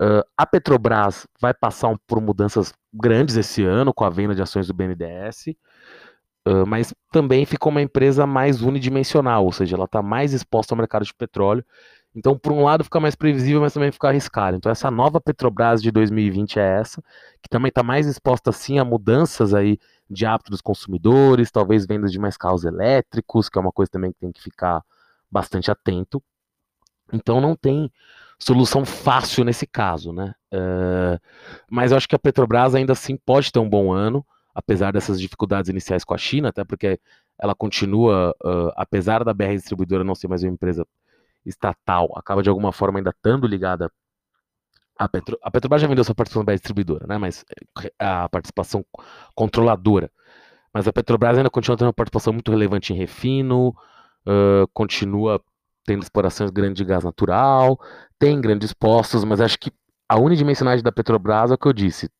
Uh, 0.00 0.26
a 0.36 0.44
Petrobras 0.44 1.26
vai 1.40 1.54
passar 1.54 1.96
por 2.06 2.20
mudanças 2.20 2.74
grandes 2.92 3.36
esse 3.36 3.64
ano 3.64 3.94
com 3.94 4.04
a 4.04 4.10
venda 4.10 4.34
de 4.34 4.42
ações 4.42 4.66
do 4.66 4.74
BNDES, 4.74 5.54
uh, 6.48 6.66
mas 6.66 6.92
também 7.12 7.46
ficou 7.46 7.70
uma 7.70 7.82
empresa 7.82 8.26
mais 8.26 8.60
unidimensional, 8.60 9.44
ou 9.44 9.52
seja, 9.52 9.76
ela 9.76 9.84
está 9.84 10.02
mais 10.02 10.32
exposta 10.32 10.74
ao 10.74 10.78
mercado 10.78 11.04
de 11.04 11.14
petróleo. 11.14 11.64
Então, 12.14 12.38
por 12.38 12.52
um 12.52 12.62
lado, 12.62 12.84
fica 12.84 13.00
mais 13.00 13.16
previsível, 13.16 13.60
mas 13.60 13.72
também 13.72 13.90
fica 13.90 14.08
arriscado. 14.08 14.56
Então, 14.56 14.70
essa 14.70 14.90
nova 14.90 15.20
Petrobras 15.20 15.82
de 15.82 15.90
2020 15.90 16.60
é 16.60 16.80
essa, 16.80 17.02
que 17.42 17.48
também 17.48 17.68
está 17.68 17.82
mais 17.82 18.06
exposta, 18.06 18.52
sim, 18.52 18.78
a 18.78 18.84
mudanças 18.84 19.52
aí 19.52 19.78
de 20.08 20.24
hábito 20.24 20.50
dos 20.50 20.60
consumidores, 20.60 21.50
talvez 21.50 21.86
vendas 21.86 22.12
de 22.12 22.18
mais 22.18 22.36
carros 22.36 22.64
elétricos, 22.64 23.48
que 23.48 23.58
é 23.58 23.60
uma 23.60 23.72
coisa 23.72 23.90
também 23.90 24.12
que 24.12 24.18
tem 24.20 24.30
que 24.30 24.40
ficar 24.40 24.82
bastante 25.30 25.70
atento. 25.70 26.22
Então, 27.12 27.40
não 27.40 27.56
tem 27.56 27.90
solução 28.38 28.84
fácil 28.84 29.44
nesse 29.44 29.66
caso, 29.66 30.12
né? 30.12 30.34
Uh, 30.52 31.18
mas 31.70 31.90
eu 31.90 31.96
acho 31.96 32.08
que 32.08 32.14
a 32.14 32.18
Petrobras 32.18 32.74
ainda 32.74 32.92
assim 32.92 33.16
pode 33.16 33.50
ter 33.50 33.58
um 33.58 33.68
bom 33.68 33.92
ano, 33.92 34.24
apesar 34.54 34.92
dessas 34.92 35.20
dificuldades 35.20 35.68
iniciais 35.68 36.04
com 36.04 36.14
a 36.14 36.18
China, 36.18 36.48
até 36.48 36.64
porque 36.64 37.00
ela 37.38 37.54
continua, 37.54 38.34
uh, 38.44 38.70
apesar 38.76 39.24
da 39.24 39.34
BR 39.34 39.54
Distribuidora 39.54 40.04
não 40.04 40.14
ser 40.14 40.28
mais 40.28 40.42
uma 40.42 40.52
empresa 40.52 40.86
estatal, 41.44 42.12
acaba 42.16 42.42
de 42.42 42.48
alguma 42.48 42.72
forma 42.72 42.98
ainda 42.98 43.10
estando 43.10 43.46
ligada 43.46 43.90
à 44.98 45.08
Petro... 45.08 45.38
A 45.42 45.50
Petrobras 45.50 45.82
já 45.82 45.88
vendeu 45.88 46.04
sua 46.04 46.14
participação 46.14 46.44
da 46.44 46.52
BR 46.52 46.56
Distribuidora, 46.56 47.06
né? 47.06 47.18
Mas 47.18 47.44
eh, 47.50 47.90
a 47.98 48.28
participação 48.28 48.84
controladora. 49.34 50.10
Mas 50.72 50.88
a 50.88 50.92
Petrobras 50.92 51.36
ainda 51.36 51.50
continua 51.50 51.76
tendo 51.76 51.88
uma 51.88 51.92
participação 51.92 52.32
muito 52.32 52.50
relevante 52.50 52.92
em 52.92 52.96
refino, 52.96 53.68
uh, 54.26 54.66
continua 54.72 55.40
tendo 55.84 56.02
explorações 56.02 56.50
grandes 56.50 56.76
de 56.76 56.84
gás 56.84 57.04
natural, 57.04 57.78
tem 58.18 58.40
grandes 58.40 58.72
postos, 58.72 59.24
mas 59.24 59.40
acho 59.40 59.58
que 59.58 59.72
a 60.08 60.18
unidimensionalidade 60.18 60.82
da 60.82 60.92
Petrobras 60.92 61.50
é 61.50 61.54
o 61.54 61.58
que 61.58 61.66
eu 61.66 61.72
disse. 61.72 62.10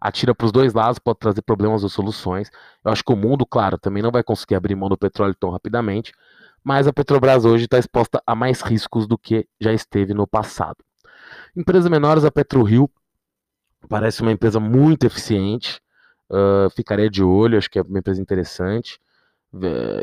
Atira 0.00 0.34
para 0.34 0.44
os 0.44 0.52
dois 0.52 0.74
lados, 0.74 0.98
pode 0.98 1.18
trazer 1.18 1.42
problemas 1.42 1.82
ou 1.82 1.88
soluções. 1.88 2.50
Eu 2.84 2.92
acho 2.92 3.02
que 3.02 3.12
o 3.12 3.16
mundo, 3.16 3.46
claro, 3.46 3.78
também 3.78 4.02
não 4.02 4.10
vai 4.10 4.22
conseguir 4.22 4.54
abrir 4.54 4.74
mão 4.74 4.88
do 4.88 4.96
petróleo 4.96 5.34
tão 5.34 5.50
rapidamente, 5.50 6.12
mas 6.62 6.86
a 6.86 6.92
Petrobras 6.92 7.44
hoje 7.44 7.64
está 7.64 7.78
exposta 7.78 8.22
a 8.26 8.34
mais 8.34 8.60
riscos 8.60 9.06
do 9.06 9.16
que 9.16 9.46
já 9.60 9.72
esteve 9.72 10.12
no 10.12 10.26
passado. 10.26 10.76
Empresas 11.56 11.90
menores, 11.90 12.24
a 12.24 12.30
PetroRio 12.30 12.90
parece 13.88 14.22
uma 14.22 14.32
empresa 14.32 14.60
muito 14.60 15.04
eficiente, 15.04 15.80
uh, 16.30 16.68
ficaria 16.70 17.08
de 17.08 17.22
olho, 17.22 17.56
acho 17.56 17.70
que 17.70 17.78
é 17.78 17.82
uma 17.82 17.98
empresa 17.98 18.20
interessante 18.20 19.00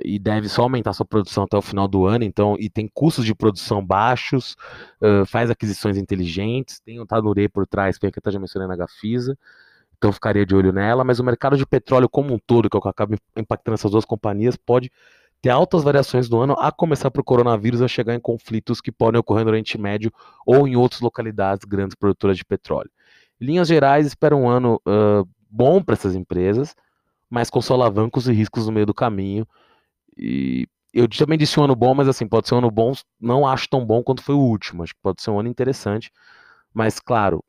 e 0.03 0.19
deve 0.19 0.49
só 0.49 0.63
aumentar 0.63 0.93
sua 0.93 1.05
produção 1.05 1.43
até 1.43 1.57
o 1.57 1.61
final 1.61 1.87
do 1.87 2.05
ano, 2.05 2.23
então, 2.23 2.55
e 2.59 2.69
tem 2.69 2.89
custos 2.93 3.25
de 3.25 3.35
produção 3.35 3.85
baixos, 3.85 4.55
uh, 5.01 5.25
faz 5.25 5.49
aquisições 5.49 5.97
inteligentes, 5.97 6.79
tem 6.79 6.99
o 6.99 7.05
Tanure 7.05 7.47
por 7.49 7.67
trás, 7.67 7.97
que 7.97 8.05
eu 8.05 8.31
já 8.31 8.39
mencionei 8.39 8.67
na 8.67 8.75
Gafisa, 8.75 9.37
então 9.97 10.11
ficaria 10.11 10.45
de 10.45 10.53
olho 10.55 10.73
nela, 10.73 11.03
mas 11.03 11.19
o 11.19 11.23
mercado 11.23 11.55
de 11.55 11.65
petróleo 11.65 12.09
como 12.09 12.33
um 12.33 12.39
todo, 12.39 12.69
que 12.69 12.75
é 12.75 12.79
o 12.79 12.81
que 12.81 12.89
acaba 12.89 13.15
impactando 13.37 13.75
essas 13.75 13.91
duas 13.91 14.03
companhias, 14.03 14.57
pode 14.57 14.91
ter 15.41 15.49
altas 15.49 15.83
variações 15.83 16.29
no 16.29 16.39
ano, 16.39 16.55
a 16.57 16.71
começar 16.71 17.11
por 17.11 17.23
coronavírus, 17.23 17.81
a 17.81 17.87
chegar 17.87 18.15
em 18.15 18.19
conflitos 18.19 18.79
que 18.79 18.91
podem 18.91 19.19
ocorrer 19.19 19.43
no 19.43 19.51
Oriente 19.51 19.77
Médio 19.77 20.11
ou 20.45 20.67
em 20.67 20.75
outras 20.75 21.01
localidades 21.01 21.65
grandes 21.65 21.95
produtoras 21.95 22.37
de 22.37 22.45
petróleo. 22.45 22.89
Linhas 23.39 23.67
gerais, 23.67 24.07
espera 24.07 24.35
um 24.35 24.47
ano 24.47 24.81
uh, 24.87 25.27
bom 25.49 25.83
para 25.83 25.93
essas 25.93 26.15
empresas, 26.15 26.73
mas 27.33 27.49
com 27.49 27.59
solavancos 27.63 28.27
e 28.27 28.31
riscos 28.31 28.67
no 28.67 28.71
meio 28.71 28.85
do 28.85 28.93
caminho. 28.93 29.47
E 30.15 30.67
eu 30.93 31.07
também 31.07 31.35
disse 31.35 31.59
um 31.59 31.63
ano 31.63 31.75
bom, 31.75 31.95
mas 31.95 32.07
assim, 32.07 32.27
pode 32.27 32.47
ser 32.47 32.53
um 32.53 32.59
ano 32.59 32.69
bom, 32.69 32.93
não 33.19 33.47
acho 33.47 33.67
tão 33.67 33.83
bom 33.83 34.03
quanto 34.03 34.21
foi 34.21 34.35
o 34.35 34.39
último. 34.39 34.83
Acho 34.83 34.93
que 34.93 35.01
pode 35.01 35.19
ser 35.19 35.31
um 35.31 35.39
ano 35.39 35.49
interessante. 35.49 36.11
Mas, 36.71 36.99
claro, 36.99 37.43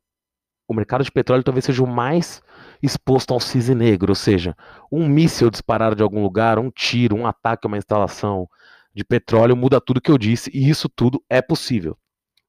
o 0.67 0.73
mercado 0.73 1.03
de 1.03 1.11
petróleo 1.11 1.43
talvez 1.43 1.65
seja 1.65 1.83
o 1.83 1.87
mais 1.87 2.41
exposto 2.81 3.31
ao 3.31 3.39
cisne 3.39 3.75
negro, 3.75 4.11
ou 4.11 4.15
seja, 4.15 4.57
um 4.91 5.07
míssil 5.07 5.51
disparado 5.51 5.95
de 5.95 6.01
algum 6.01 6.23
lugar, 6.23 6.57
um 6.57 6.71
tiro, 6.71 7.15
um 7.15 7.27
ataque 7.27 7.67
a 7.67 7.69
uma 7.69 7.77
instalação 7.77 8.49
de 8.91 9.03
petróleo 9.03 9.55
muda 9.55 9.79
tudo 9.79 10.01
que 10.01 10.09
eu 10.09 10.17
disse, 10.17 10.49
e 10.51 10.67
isso 10.67 10.89
tudo 10.89 11.23
é 11.29 11.43
possível. 11.43 11.95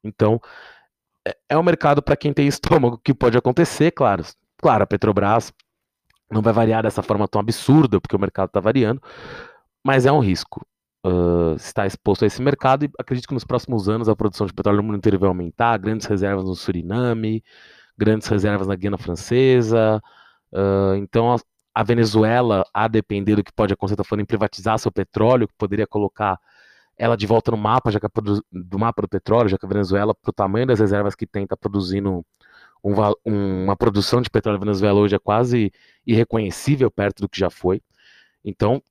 Então, 0.02 0.40
é, 1.28 1.36
é 1.50 1.58
um 1.58 1.62
mercado 1.62 2.02
para 2.02 2.16
quem 2.16 2.32
tem 2.32 2.46
estômago 2.46 2.98
que 3.04 3.12
pode 3.12 3.36
acontecer, 3.36 3.90
claro. 3.90 4.24
Claro, 4.56 4.84
a 4.84 4.86
Petrobras 4.86 5.52
não 6.30 6.42
vai 6.42 6.52
variar 6.52 6.82
dessa 6.82 7.02
forma 7.02 7.28
tão 7.28 7.40
absurda, 7.40 8.00
porque 8.00 8.16
o 8.16 8.18
mercado 8.18 8.48
está 8.48 8.60
variando, 8.60 9.00
mas 9.84 10.06
é 10.06 10.12
um 10.12 10.20
risco. 10.20 10.66
Uh, 11.04 11.54
estar 11.54 11.86
exposto 11.86 12.24
a 12.24 12.26
esse 12.26 12.42
mercado 12.42 12.84
e 12.84 12.90
acredito 12.98 13.28
que 13.28 13.34
nos 13.34 13.44
próximos 13.44 13.88
anos 13.88 14.08
a 14.08 14.16
produção 14.16 14.44
de 14.44 14.52
petróleo 14.52 14.78
no 14.78 14.82
mundo 14.82 14.96
inteiro 14.96 15.20
vai 15.20 15.28
aumentar, 15.28 15.78
grandes 15.78 16.04
reservas 16.06 16.44
no 16.44 16.56
Suriname, 16.56 17.44
grandes 17.96 18.26
reservas 18.26 18.66
na 18.66 18.74
Guiana 18.74 18.98
Francesa, 18.98 20.02
uh, 20.52 20.96
então 20.96 21.32
a, 21.32 21.36
a, 21.72 21.84
Venezuela, 21.84 22.64
a 22.74 22.88
depender 22.88 23.36
do 23.36 23.44
que 23.44 23.52
pode 23.52 23.72
acontecer, 23.72 23.94
está 23.94 24.02
falando 24.02 24.22
em 24.22 24.26
privatizar 24.26 24.78
seu 24.80 24.90
petróleo, 24.90 25.46
que 25.46 25.54
poderia 25.56 25.86
colocar 25.86 26.40
ela 26.98 27.16
de 27.16 27.26
volta 27.26 27.50
no 27.50 27.56
mapa, 27.56 27.90
já 27.90 28.00
que 28.00 28.06
do 28.50 28.78
mapa 28.78 29.02
do 29.02 29.08
petróleo, 29.08 29.48
já 29.48 29.58
que 29.58 29.66
a 29.66 29.68
Venezuela, 29.68 30.14
para 30.14 30.30
o 30.30 30.32
tamanho 30.32 30.66
das 30.66 30.80
reservas 30.80 31.14
que 31.14 31.26
tem, 31.26 31.44
está 31.44 31.56
produzindo 31.56 32.24
um, 32.86 33.64
uma 33.64 33.76
produção 33.76 34.20
de 34.20 34.30
petróleo 34.30 34.58
na 34.58 34.64
Venezuela 34.64 35.00
hoje 35.00 35.16
é 35.16 35.18
quase 35.18 35.72
irreconhecível 36.06 36.90
perto 36.90 37.20
do 37.20 37.28
que 37.28 37.38
já 37.38 37.50
foi. 37.50 37.82
Então, 38.44 38.82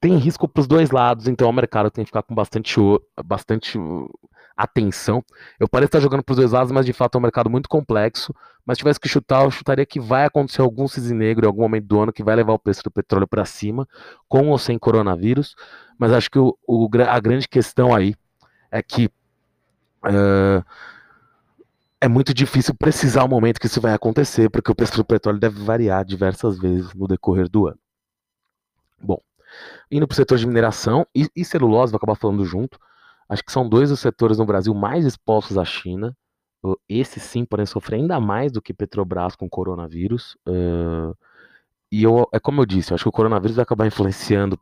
tem 0.00 0.16
risco 0.16 0.48
para 0.48 0.60
os 0.60 0.66
dois 0.66 0.90
lados, 0.90 1.28
então 1.28 1.48
o 1.48 1.52
mercado 1.52 1.90
tem 1.90 2.04
que 2.04 2.08
ficar 2.08 2.22
com 2.22 2.34
bastante, 2.34 2.80
bastante 3.24 3.78
atenção. 4.56 5.24
Eu 5.60 5.68
pareço 5.68 5.88
estar 5.88 6.00
jogando 6.00 6.24
para 6.24 6.32
os 6.32 6.38
dois 6.38 6.52
lados, 6.52 6.72
mas 6.72 6.84
de 6.84 6.92
fato 6.92 7.16
é 7.16 7.18
um 7.18 7.22
mercado 7.22 7.48
muito 7.48 7.68
complexo. 7.68 8.34
Mas 8.66 8.76
se 8.76 8.80
tivesse 8.80 9.00
que 9.00 9.08
chutar, 9.08 9.44
eu 9.44 9.50
chutaria 9.50 9.86
que 9.86 10.00
vai 10.00 10.24
acontecer 10.24 10.60
algum 10.60 10.88
cisne 10.88 11.16
negro 11.16 11.44
em 11.44 11.48
algum 11.48 11.62
momento 11.62 11.86
do 11.86 12.00
ano 12.00 12.12
que 12.12 12.22
vai 12.22 12.34
levar 12.34 12.52
o 12.52 12.58
preço 12.58 12.82
do 12.82 12.90
petróleo 12.90 13.26
para 13.26 13.44
cima, 13.44 13.88
com 14.28 14.48
ou 14.48 14.58
sem 14.58 14.78
coronavírus. 14.78 15.54
Mas 15.98 16.12
acho 16.12 16.30
que 16.30 16.38
o, 16.38 16.56
o 16.66 16.88
a 17.08 17.20
grande 17.20 17.48
questão 17.48 17.94
aí 17.94 18.14
é 18.70 18.82
que. 18.82 19.06
Uh, 20.04 20.64
é 22.02 22.08
muito 22.08 22.34
difícil 22.34 22.74
precisar 22.74 23.22
o 23.22 23.28
momento 23.28 23.60
que 23.60 23.66
isso 23.66 23.80
vai 23.80 23.94
acontecer, 23.94 24.50
porque 24.50 24.72
o 24.72 24.74
preço 24.74 24.96
do 24.96 25.04
petróleo 25.04 25.38
deve 25.38 25.62
variar 25.62 26.04
diversas 26.04 26.58
vezes 26.58 26.92
no 26.94 27.06
decorrer 27.06 27.48
do 27.48 27.68
ano. 27.68 27.78
Bom, 29.00 29.20
indo 29.88 30.04
para 30.08 30.14
o 30.14 30.16
setor 30.16 30.36
de 30.36 30.44
mineração 30.44 31.06
e, 31.14 31.28
e, 31.36 31.44
celulose, 31.44 31.92
vou 31.92 31.98
acabar 31.98 32.16
falando 32.16 32.44
junto. 32.44 32.76
Acho 33.28 33.44
que 33.44 33.52
são 33.52 33.68
dois 33.68 33.90
dos 33.90 34.00
setores 34.00 34.38
no 34.38 34.44
Brasil 34.44 34.74
mais 34.74 35.06
expostos 35.06 35.56
à 35.56 35.64
China. 35.64 36.16
Esses 36.88 37.22
sim 37.22 37.44
podem 37.44 37.66
sofrer 37.66 37.98
ainda 37.98 38.18
mais 38.18 38.50
do 38.50 38.60
que 38.60 38.74
Petrobras 38.74 39.36
com 39.36 39.48
coronavírus. 39.48 40.36
Uh, 40.44 41.16
e 41.90 42.02
eu, 42.02 42.28
é 42.32 42.40
como 42.40 42.62
eu 42.62 42.66
disse, 42.66 42.90
eu 42.90 42.96
acho 42.96 43.04
que 43.04 43.10
o 43.10 43.12
coronavírus 43.12 43.54
vai 43.54 43.62
acabar 43.62 43.86
influenciando 43.86 44.58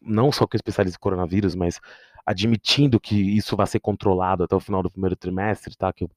não 0.00 0.32
só 0.32 0.46
com 0.46 0.56
especialistas 0.56 0.98
em 0.98 1.02
coronavírus, 1.02 1.54
mas 1.54 1.80
admitindo 2.24 2.98
que 2.98 3.14
isso 3.14 3.54
vai 3.54 3.66
ser 3.66 3.78
controlado 3.78 4.44
até 4.44 4.56
o 4.56 4.60
final 4.60 4.82
do 4.82 4.90
primeiro 4.90 5.16
trimestre, 5.16 5.76
tá? 5.76 5.92
Que 5.92 6.08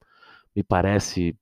me 0.54 0.62
parece 0.62 1.36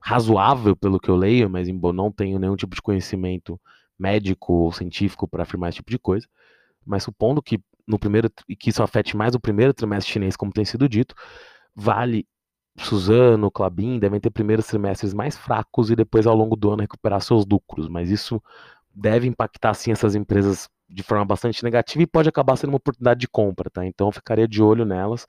razoável 0.00 0.76
pelo 0.76 0.98
que 0.98 1.08
eu 1.08 1.16
leio, 1.16 1.48
mas 1.48 1.68
embora 1.68 1.94
não 1.94 2.10
tenho 2.10 2.38
nenhum 2.38 2.56
tipo 2.56 2.74
de 2.74 2.82
conhecimento 2.82 3.60
médico 3.98 4.52
ou 4.52 4.72
científico 4.72 5.28
para 5.28 5.44
afirmar 5.44 5.68
esse 5.68 5.76
tipo 5.76 5.90
de 5.90 5.98
coisa, 5.98 6.26
mas 6.84 7.04
supondo 7.04 7.40
que 7.42 7.60
no 7.86 7.98
primeiro 7.98 8.30
que 8.58 8.70
isso 8.70 8.82
afete 8.82 9.16
mais 9.16 9.34
o 9.34 9.40
primeiro 9.40 9.72
trimestre 9.72 10.12
chinês, 10.12 10.36
como 10.36 10.52
tem 10.52 10.64
sido 10.64 10.88
dito, 10.88 11.14
vale 11.74 12.26
Suzano, 12.78 13.50
Clabin 13.50 13.98
devem 13.98 14.18
ter 14.18 14.30
primeiros 14.30 14.66
trimestres 14.66 15.12
mais 15.12 15.36
fracos 15.36 15.90
e 15.90 15.96
depois 15.96 16.26
ao 16.26 16.34
longo 16.34 16.56
do 16.56 16.70
ano 16.70 16.82
recuperar 16.82 17.20
seus 17.20 17.44
lucros, 17.46 17.88
mas 17.88 18.10
isso 18.10 18.42
deve 18.94 19.26
impactar 19.26 19.74
sim 19.74 19.92
essas 19.92 20.14
empresas 20.14 20.68
de 20.88 21.02
forma 21.02 21.24
bastante 21.24 21.62
negativa 21.62 22.02
e 22.02 22.06
pode 22.06 22.28
acabar 22.28 22.56
sendo 22.56 22.70
uma 22.70 22.76
oportunidade 22.76 23.20
de 23.20 23.28
compra, 23.28 23.70
tá? 23.70 23.84
Então 23.86 24.08
eu 24.08 24.12
ficaria 24.12 24.48
de 24.48 24.62
olho 24.62 24.84
nelas, 24.84 25.26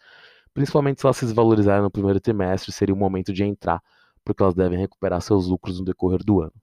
principalmente 0.53 1.01
se 1.01 1.05
elas 1.05 1.17
se 1.17 1.25
desvalorizarem 1.25 1.81
no 1.81 1.91
primeiro 1.91 2.19
trimestre, 2.19 2.71
seria 2.71 2.93
o 2.93 2.97
momento 2.97 3.33
de 3.33 3.43
entrar, 3.43 3.81
porque 4.23 4.41
elas 4.41 4.53
devem 4.53 4.79
recuperar 4.79 5.21
seus 5.21 5.47
lucros 5.47 5.79
no 5.79 5.85
decorrer 5.85 6.23
do 6.23 6.41
ano. 6.41 6.53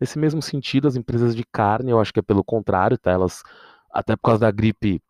Nesse 0.00 0.18
mesmo 0.18 0.42
sentido, 0.42 0.86
as 0.86 0.96
empresas 0.96 1.34
de 1.34 1.44
carne, 1.44 1.90
eu 1.90 1.98
acho 1.98 2.12
que 2.12 2.20
é 2.20 2.22
pelo 2.22 2.44
contrário, 2.44 2.98
tá? 2.98 3.10
Elas, 3.10 3.42
até 3.90 4.14
por 4.14 4.22
causa 4.22 4.40
da 4.40 4.50
gripe 4.50 5.02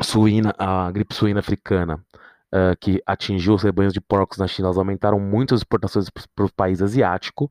suína, 0.00 0.54
a 0.58 0.90
gripe 0.90 1.14
suína 1.14 1.40
africana, 1.40 2.04
uh, 2.52 2.76
que 2.80 3.02
atingiu 3.04 3.54
os 3.54 3.62
rebanhos 3.62 3.92
de 3.92 4.00
porcos 4.00 4.38
na 4.38 4.46
China, 4.46 4.68
elas 4.68 4.78
aumentaram 4.78 5.18
muito 5.18 5.54
as 5.54 5.60
exportações 5.60 6.08
para 6.10 6.46
o 6.46 6.52
país 6.52 6.80
asiático. 6.80 7.50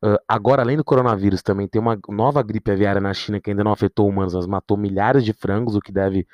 Uh, 0.00 0.16
agora, 0.28 0.62
além 0.62 0.76
do 0.76 0.84
coronavírus, 0.84 1.42
também 1.42 1.66
tem 1.66 1.80
uma 1.80 1.98
nova 2.08 2.40
gripe 2.42 2.70
aviária 2.70 3.00
na 3.00 3.12
China 3.12 3.40
que 3.40 3.50
ainda 3.50 3.64
não 3.64 3.72
afetou 3.72 4.08
humanos, 4.08 4.34
mas 4.34 4.46
matou 4.46 4.76
milhares 4.76 5.24
de 5.24 5.32
frangos, 5.32 5.74
o 5.74 5.80
que 5.80 5.90
deve 5.90 6.24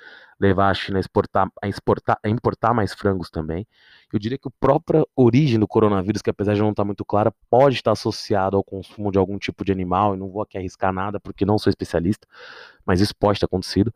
levar 0.44 0.70
a 0.70 0.74
China 0.74 0.98
a, 0.98 1.00
exportar, 1.00 1.48
a, 1.62 1.68
exportar, 1.68 2.18
a 2.22 2.28
importar 2.28 2.74
mais 2.74 2.92
frangos 2.92 3.30
também. 3.30 3.66
Eu 4.12 4.18
diria 4.18 4.38
que 4.38 4.48
a 4.48 4.52
própria 4.60 5.04
origem 5.16 5.58
do 5.58 5.66
coronavírus, 5.66 6.22
que 6.22 6.30
apesar 6.30 6.54
de 6.54 6.60
não 6.60 6.70
estar 6.70 6.84
muito 6.84 7.04
clara, 7.04 7.32
pode 7.50 7.76
estar 7.76 7.92
associado 7.92 8.56
ao 8.56 8.62
consumo 8.62 9.10
de 9.10 9.18
algum 9.18 9.38
tipo 9.38 9.64
de 9.64 9.72
animal, 9.72 10.14
e 10.14 10.18
não 10.18 10.28
vou 10.28 10.42
aqui 10.42 10.58
arriscar 10.58 10.92
nada 10.92 11.18
porque 11.18 11.44
não 11.44 11.58
sou 11.58 11.70
especialista, 11.70 12.26
mas 12.84 13.00
isso 13.00 13.14
pode 13.16 13.40
ter 13.40 13.46
acontecido. 13.46 13.92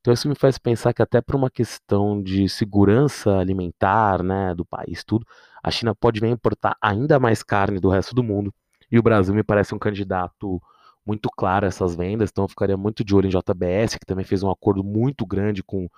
Então 0.00 0.12
isso 0.12 0.28
me 0.28 0.34
faz 0.34 0.58
pensar 0.58 0.92
que 0.92 1.00
até 1.00 1.20
por 1.20 1.36
uma 1.36 1.48
questão 1.48 2.20
de 2.20 2.48
segurança 2.48 3.38
alimentar, 3.38 4.22
né, 4.22 4.52
do 4.54 4.64
país, 4.64 5.04
tudo, 5.04 5.24
a 5.62 5.70
China 5.70 5.94
pode 5.94 6.20
vir 6.20 6.28
importar 6.28 6.76
ainda 6.82 7.20
mais 7.20 7.42
carne 7.42 7.78
do 7.78 7.88
resto 7.88 8.12
do 8.14 8.22
mundo. 8.22 8.52
E 8.90 8.98
o 8.98 9.02
Brasil 9.02 9.32
me 9.32 9.44
parece 9.44 9.74
um 9.74 9.78
candidato 9.78 10.60
muito 11.06 11.28
claro 11.30 11.66
a 11.66 11.68
essas 11.68 11.94
vendas, 11.94 12.30
então 12.30 12.44
eu 12.44 12.48
ficaria 12.48 12.76
muito 12.76 13.04
de 13.04 13.14
olho 13.14 13.26
em 13.26 13.30
JBS, 13.30 13.98
que 13.98 14.06
também 14.06 14.24
fez 14.24 14.42
um 14.42 14.50
acordo 14.50 14.84
muito 14.84 15.26
grande 15.26 15.62
com, 15.62 15.88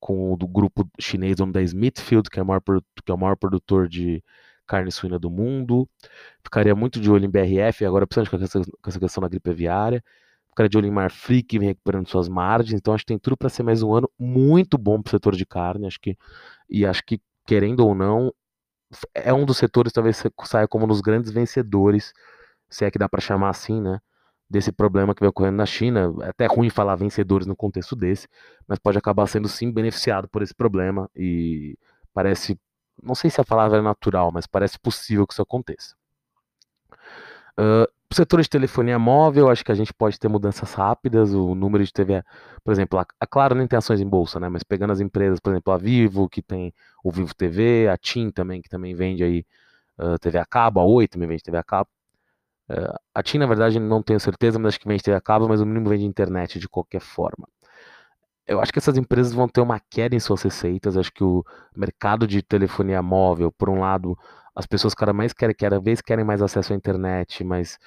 com 0.00 0.32
o 0.32 0.36
do 0.36 0.46
grupo 0.46 0.88
chinês 1.00 1.36
da 1.36 1.62
Smithfield, 1.62 2.30
que 2.30 2.38
é, 2.38 2.42
o 2.42 2.46
maior, 2.46 2.62
que 3.04 3.10
é 3.10 3.14
o 3.14 3.18
maior 3.18 3.36
produtor 3.36 3.88
de 3.88 4.22
carne 4.66 4.90
suína 4.92 5.18
do 5.18 5.30
mundo. 5.30 5.88
Ficaria 6.42 6.74
muito 6.74 7.00
de 7.00 7.10
olho 7.10 7.24
em 7.26 7.30
BRF, 7.30 7.84
agora 7.84 8.06
principalmente 8.06 8.52
com 8.52 8.60
essa, 8.60 8.70
com 8.82 8.90
essa 8.90 9.00
questão 9.00 9.22
da 9.22 9.28
gripe 9.28 9.50
aviária 9.50 10.02
cara 10.54 10.68
de 10.68 10.78
olho 10.78 10.86
em 10.86 10.90
Marfrig, 10.90 11.42
que 11.42 11.58
vem 11.58 11.68
recuperando 11.68 12.08
suas 12.08 12.28
margens. 12.28 12.78
Então, 12.78 12.94
acho 12.94 13.04
que 13.04 13.08
tem 13.08 13.18
tudo 13.18 13.36
para 13.36 13.48
ser 13.48 13.62
mais 13.62 13.82
um 13.82 13.92
ano 13.92 14.10
muito 14.18 14.78
bom 14.78 15.02
para 15.02 15.10
o 15.10 15.12
setor 15.12 15.34
de 15.34 15.44
carne. 15.44 15.86
Acho 15.86 16.00
que, 16.00 16.16
e 16.70 16.86
acho 16.86 17.02
que, 17.04 17.20
querendo 17.46 17.80
ou 17.80 17.94
não, 17.94 18.32
é 19.14 19.32
um 19.32 19.44
dos 19.44 19.58
setores 19.58 19.92
talvez 19.92 20.22
saia 20.44 20.68
como 20.68 20.84
um 20.84 20.88
dos 20.88 21.00
grandes 21.00 21.30
vencedores, 21.32 22.12
se 22.70 22.84
é 22.84 22.90
que 22.90 22.98
dá 22.98 23.08
para 23.08 23.20
chamar 23.20 23.50
assim, 23.50 23.80
né? 23.80 24.00
Desse 24.54 24.70
problema 24.70 25.12
que 25.16 25.20
vem 25.20 25.28
ocorrendo 25.28 25.56
na 25.56 25.66
China. 25.66 26.14
É 26.22 26.28
até 26.28 26.46
ruim 26.46 26.70
falar 26.70 26.94
vencedores 26.94 27.44
no 27.44 27.56
contexto 27.56 27.96
desse, 27.96 28.28
mas 28.68 28.78
pode 28.78 28.96
acabar 28.96 29.26
sendo 29.26 29.48
sim 29.48 29.68
beneficiado 29.72 30.28
por 30.28 30.42
esse 30.42 30.54
problema. 30.54 31.10
E 31.16 31.76
parece, 32.12 32.56
não 33.02 33.16
sei 33.16 33.30
se 33.30 33.40
a 33.40 33.44
palavra 33.44 33.78
é 33.78 33.82
natural, 33.82 34.30
mas 34.32 34.46
parece 34.46 34.78
possível 34.78 35.26
que 35.26 35.32
isso 35.32 35.42
aconteça. 35.42 35.96
Uh, 37.58 37.90
setor 38.14 38.40
de 38.40 38.48
telefonia 38.48 38.96
móvel, 38.96 39.50
acho 39.50 39.64
que 39.64 39.72
a 39.72 39.74
gente 39.74 39.92
pode 39.92 40.20
ter 40.20 40.28
mudanças 40.28 40.72
rápidas. 40.72 41.34
O 41.34 41.56
número 41.56 41.84
de 41.84 41.92
TV, 41.92 42.22
por 42.62 42.70
exemplo, 42.70 43.00
a, 43.00 43.06
a 43.18 43.26
Claro 43.26 43.56
nem 43.56 43.66
tem 43.66 43.76
ações 43.76 44.00
em 44.00 44.06
bolsa, 44.06 44.38
né? 44.38 44.48
Mas 44.48 44.62
pegando 44.62 44.92
as 44.92 45.00
empresas, 45.00 45.40
por 45.40 45.50
exemplo, 45.50 45.72
a 45.72 45.76
Vivo, 45.76 46.28
que 46.28 46.40
tem 46.40 46.72
o 47.02 47.10
Vivo 47.10 47.34
TV, 47.34 47.88
a 47.88 47.98
TIM 47.98 48.30
também, 48.30 48.62
que 48.62 48.68
também 48.68 48.94
vende 48.94 49.24
aí 49.24 49.44
uh, 49.98 50.16
TV 50.20 50.38
a 50.38 50.46
cabo, 50.46 50.78
a 50.78 50.84
Oi 50.84 51.08
também 51.08 51.28
vende 51.28 51.42
TV 51.42 51.58
a 51.58 51.64
cabo. 51.64 51.90
A 53.14 53.22
TIM, 53.22 53.38
na 53.38 53.46
verdade, 53.46 53.78
não 53.78 54.02
tenho 54.02 54.18
certeza, 54.18 54.58
mas 54.58 54.70
acho 54.70 54.80
que 54.80 54.88
vende 54.88 55.02
TV 55.02 55.16
a 55.16 55.20
cabo, 55.20 55.48
mas 55.48 55.60
o 55.60 55.66
mínimo 55.66 55.88
vende 55.88 56.04
internet 56.04 56.58
de 56.58 56.68
qualquer 56.68 57.00
forma. 57.00 57.46
Eu 58.46 58.60
acho 58.60 58.72
que 58.72 58.78
essas 58.78 58.96
empresas 58.96 59.32
vão 59.32 59.48
ter 59.48 59.60
uma 59.60 59.80
queda 59.80 60.14
em 60.14 60.20
suas 60.20 60.42
receitas. 60.42 60.96
Acho 60.96 61.12
que 61.12 61.24
o 61.24 61.44
mercado 61.74 62.26
de 62.26 62.42
telefonia 62.42 63.02
móvel, 63.02 63.50
por 63.52 63.70
um 63.70 63.80
lado, 63.80 64.16
as 64.54 64.66
pessoas 64.66 64.94
cada 64.94 65.12
mais 65.12 65.32
querem, 65.32 65.54
cada 65.54 65.80
vez 65.80 66.00
querem 66.00 66.24
mais 66.24 66.42
acesso 66.42 66.72
à 66.72 66.76
internet, 66.76 67.42
mas 67.42 67.78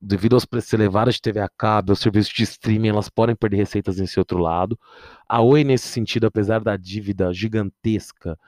devido 0.00 0.34
aos 0.34 0.44
preços 0.44 0.72
elevados 0.72 1.16
de 1.16 1.22
TV 1.22 1.40
a 1.40 1.48
cabo, 1.48 1.92
aos 1.92 2.00
serviços 2.00 2.32
de 2.32 2.44
streaming, 2.44 2.88
elas 2.88 3.08
podem 3.08 3.36
perder 3.36 3.56
receitas 3.56 3.98
nesse 3.98 4.18
outro 4.18 4.38
lado. 4.38 4.78
A 5.28 5.40
Oi, 5.42 5.64
nesse 5.64 5.88
sentido, 5.88 6.26
apesar 6.26 6.60
da 6.60 6.76
dívida 6.76 7.32
gigantesca, 7.32 8.38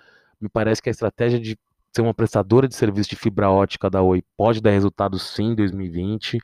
me 0.41 0.49
parece 0.49 0.81
que 0.81 0.89
a 0.89 0.93
estratégia 0.93 1.41
de 1.41 1.59
ser 1.95 2.03
uma 2.03 2.15
prestadora 2.15 2.69
de 2.69 2.75
serviço 2.75 3.11
de 3.11 3.17
fibra 3.17 3.51
ótica 3.51 3.91
da 3.91 4.03
Oi 4.03 4.23
pode 4.37 4.61
dar 4.61 4.71
resultado 4.71 5.19
sim 5.19 5.53
em 5.53 5.55
2020. 5.55 6.39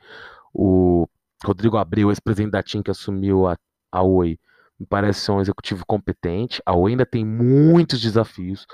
O 0.53 1.07
Rodrigo 1.43 1.77
Abreu, 1.77 2.09
ex-presidente 2.09 2.51
da 2.51 2.63
TIM, 2.63 2.81
que 2.81 2.91
assumiu 2.91 3.47
a, 3.47 3.57
a 3.91 4.03
Oi, 4.03 4.39
me 4.79 4.85
parece 4.85 5.21
ser 5.21 5.31
um 5.31 5.41
executivo 5.41 5.85
competente. 5.85 6.61
A 6.65 6.75
Oi 6.75 6.91
ainda 6.91 7.05
tem 7.05 7.25
muitos 7.25 8.01
desafios 8.01 8.65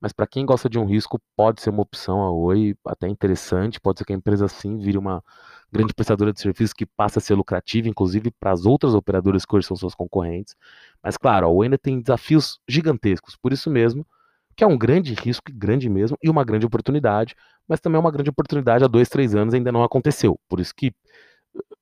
mas 0.00 0.12
para 0.12 0.26
quem 0.26 0.46
gosta 0.46 0.68
de 0.68 0.78
um 0.78 0.86
risco, 0.86 1.20
pode 1.36 1.60
ser 1.60 1.70
uma 1.70 1.82
opção 1.82 2.22
a 2.22 2.32
Oi, 2.32 2.74
até 2.86 3.06
interessante. 3.06 3.78
Pode 3.78 3.98
ser 3.98 4.06
que 4.06 4.12
a 4.14 4.16
empresa 4.16 4.48
sim 4.48 4.78
vire 4.78 4.96
uma 4.96 5.22
grande 5.70 5.92
prestadora 5.92 6.32
de 6.32 6.40
serviços 6.40 6.72
que 6.72 6.86
passa 6.86 7.18
a 7.18 7.22
ser 7.22 7.34
lucrativa, 7.34 7.86
inclusive 7.86 8.30
para 8.40 8.50
as 8.50 8.64
outras 8.64 8.94
operadoras 8.94 9.44
que 9.44 9.54
hoje 9.54 9.66
são 9.66 9.76
suas 9.76 9.94
concorrentes. 9.94 10.56
Mas 11.02 11.18
claro, 11.18 11.46
a 11.46 11.50
Oi 11.50 11.66
ainda 11.66 11.76
tem 11.76 12.00
desafios 12.00 12.58
gigantescos, 12.66 13.36
por 13.36 13.52
isso 13.52 13.70
mesmo 13.70 14.06
que 14.60 14.64
é 14.64 14.66
um 14.66 14.76
grande 14.76 15.14
risco, 15.14 15.50
grande 15.54 15.88
mesmo, 15.88 16.18
e 16.22 16.28
uma 16.28 16.44
grande 16.44 16.66
oportunidade, 16.66 17.34
mas 17.66 17.80
também 17.80 17.96
é 17.96 17.98
uma 17.98 18.10
grande 18.10 18.28
oportunidade 18.28 18.84
há 18.84 18.86
dois, 18.86 19.08
três 19.08 19.34
anos 19.34 19.54
ainda 19.54 19.72
não 19.72 19.82
aconteceu. 19.82 20.38
Por 20.46 20.60
isso 20.60 20.74
que 20.76 20.92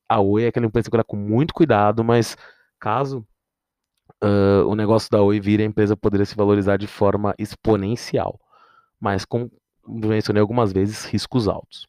a 0.09 0.21
Oi 0.21 0.45
é 0.45 0.47
aquela 0.47 0.65
empresa 0.65 0.89
que 0.89 0.95
olha 0.95 1.03
com 1.03 1.17
muito 1.17 1.53
cuidado, 1.53 2.05
mas 2.05 2.37
caso 2.79 3.27
uh, 4.23 4.65
o 4.65 4.77
negócio 4.77 5.11
da 5.11 5.21
Oi 5.21 5.41
vir, 5.41 5.61
a 5.61 5.65
empresa 5.65 5.97
poderia 5.97 6.25
se 6.25 6.37
valorizar 6.37 6.77
de 6.77 6.87
forma 6.87 7.35
exponencial, 7.37 8.39
mas 9.01 9.25
com, 9.25 9.51
mencionei 9.85 10.41
algumas 10.41 10.73
vezes, 10.73 11.05
riscos 11.05 11.49
altos. 11.49 11.85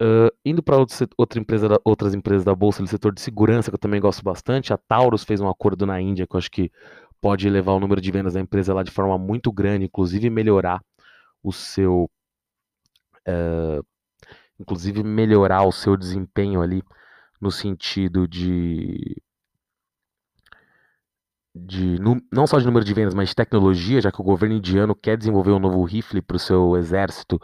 Uh, 0.00 0.32
indo 0.42 0.62
para 0.62 0.78
outra 1.18 1.38
empresa, 1.38 1.78
outras 1.84 2.14
empresas 2.14 2.44
da 2.46 2.54
Bolsa 2.54 2.82
do 2.82 2.88
setor 2.88 3.12
de 3.12 3.20
segurança, 3.20 3.70
que 3.70 3.74
eu 3.74 3.78
também 3.78 4.00
gosto 4.00 4.24
bastante, 4.24 4.72
a 4.72 4.78
Taurus 4.78 5.22
fez 5.22 5.38
um 5.38 5.50
acordo 5.50 5.84
na 5.84 6.00
Índia 6.00 6.26
que 6.26 6.34
eu 6.34 6.38
acho 6.38 6.50
que 6.50 6.72
pode 7.20 7.46
elevar 7.46 7.74
o 7.74 7.80
número 7.80 8.00
de 8.00 8.10
vendas 8.10 8.34
da 8.34 8.40
empresa 8.40 8.74
lá 8.74 8.82
de 8.82 8.90
forma 8.90 9.18
muito 9.18 9.52
grande, 9.52 9.84
inclusive 9.86 10.30
melhorar 10.30 10.80
o 11.42 11.52
seu. 11.52 12.10
Uh, 13.28 13.84
inclusive 14.58 15.02
melhorar 15.02 15.64
o 15.64 15.72
seu 15.72 15.96
desempenho 15.96 16.62
ali 16.62 16.82
no 17.40 17.50
sentido 17.50 18.28
de 18.28 19.22
de 21.54 21.98
não 22.32 22.46
só 22.46 22.58
de 22.58 22.64
número 22.64 22.84
de 22.84 22.94
vendas, 22.94 23.12
mas 23.12 23.30
de 23.30 23.34
tecnologia, 23.34 24.00
já 24.00 24.12
que 24.12 24.20
o 24.20 24.24
governo 24.24 24.54
indiano 24.54 24.94
quer 24.94 25.16
desenvolver 25.16 25.50
um 25.50 25.58
novo 25.58 25.82
rifle 25.82 26.22
para 26.22 26.36
o 26.36 26.38
seu 26.38 26.76
exército 26.76 27.40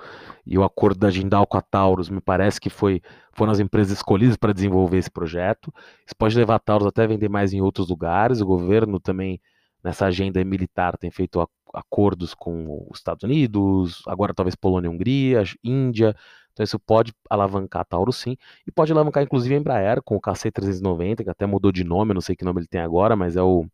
e 0.47 0.57
o 0.57 0.63
acordo 0.63 1.01
da 1.01 1.11
Jindal 1.11 1.47
com 1.47 1.57
a 1.59 1.63
Taurus 1.63 2.09
me 2.09 2.21
parece 2.21 2.61
que 2.61 2.71
foi 2.71 3.03
foram 3.33 3.51
as 3.53 3.59
empresas 3.59 3.93
escolhidas 3.93 4.37
para 4.37 4.53
desenvolver 4.53 4.99
esse 4.99 5.11
projeto. 5.11 5.73
Isso 6.07 6.15
pode 6.17 6.37
levar 6.37 6.55
a 6.57 6.59
Taurus 6.61 6.87
até 6.87 7.07
vender 7.07 7.29
mais 7.29 7.53
em 7.53 7.61
outros 7.61 7.89
lugares. 7.89 8.41
O 8.41 8.47
governo 8.47 9.01
também 9.01 9.41
nessa 9.83 10.07
agenda 10.07 10.43
militar 10.45 10.97
tem 10.97 11.11
feito 11.11 11.47
acordos 11.73 12.35
com 12.35 12.87
os 12.91 12.99
Estados 12.99 13.23
Unidos, 13.23 14.03
agora 14.07 14.35
talvez 14.35 14.55
Polônia 14.55 14.89
e 14.89 14.91
Hungria, 14.91 15.45
Índia. 15.63 16.15
Então 16.53 16.65
isso 16.65 16.79
pode 16.79 17.13
alavancar 17.29 17.83
a 17.83 17.85
Taurus 17.85 18.17
sim, 18.17 18.37
e 18.67 18.73
pode 18.73 18.91
alavancar 18.91 19.23
inclusive 19.23 19.55
a 19.55 19.59
Embraer 19.59 20.03
com 20.03 20.17
o 20.17 20.21
KC390, 20.21 21.23
que 21.23 21.31
até 21.31 21.45
mudou 21.45 21.71
de 21.71 21.85
nome, 21.85 22.15
não 22.15 22.21
sei 22.21 22.35
que 22.35 22.45
nome 22.45 22.61
ele 22.61 22.67
tem 22.67 22.81
agora, 22.81 23.15
mas 23.15 23.37
é 23.37 23.43
o 23.43 23.67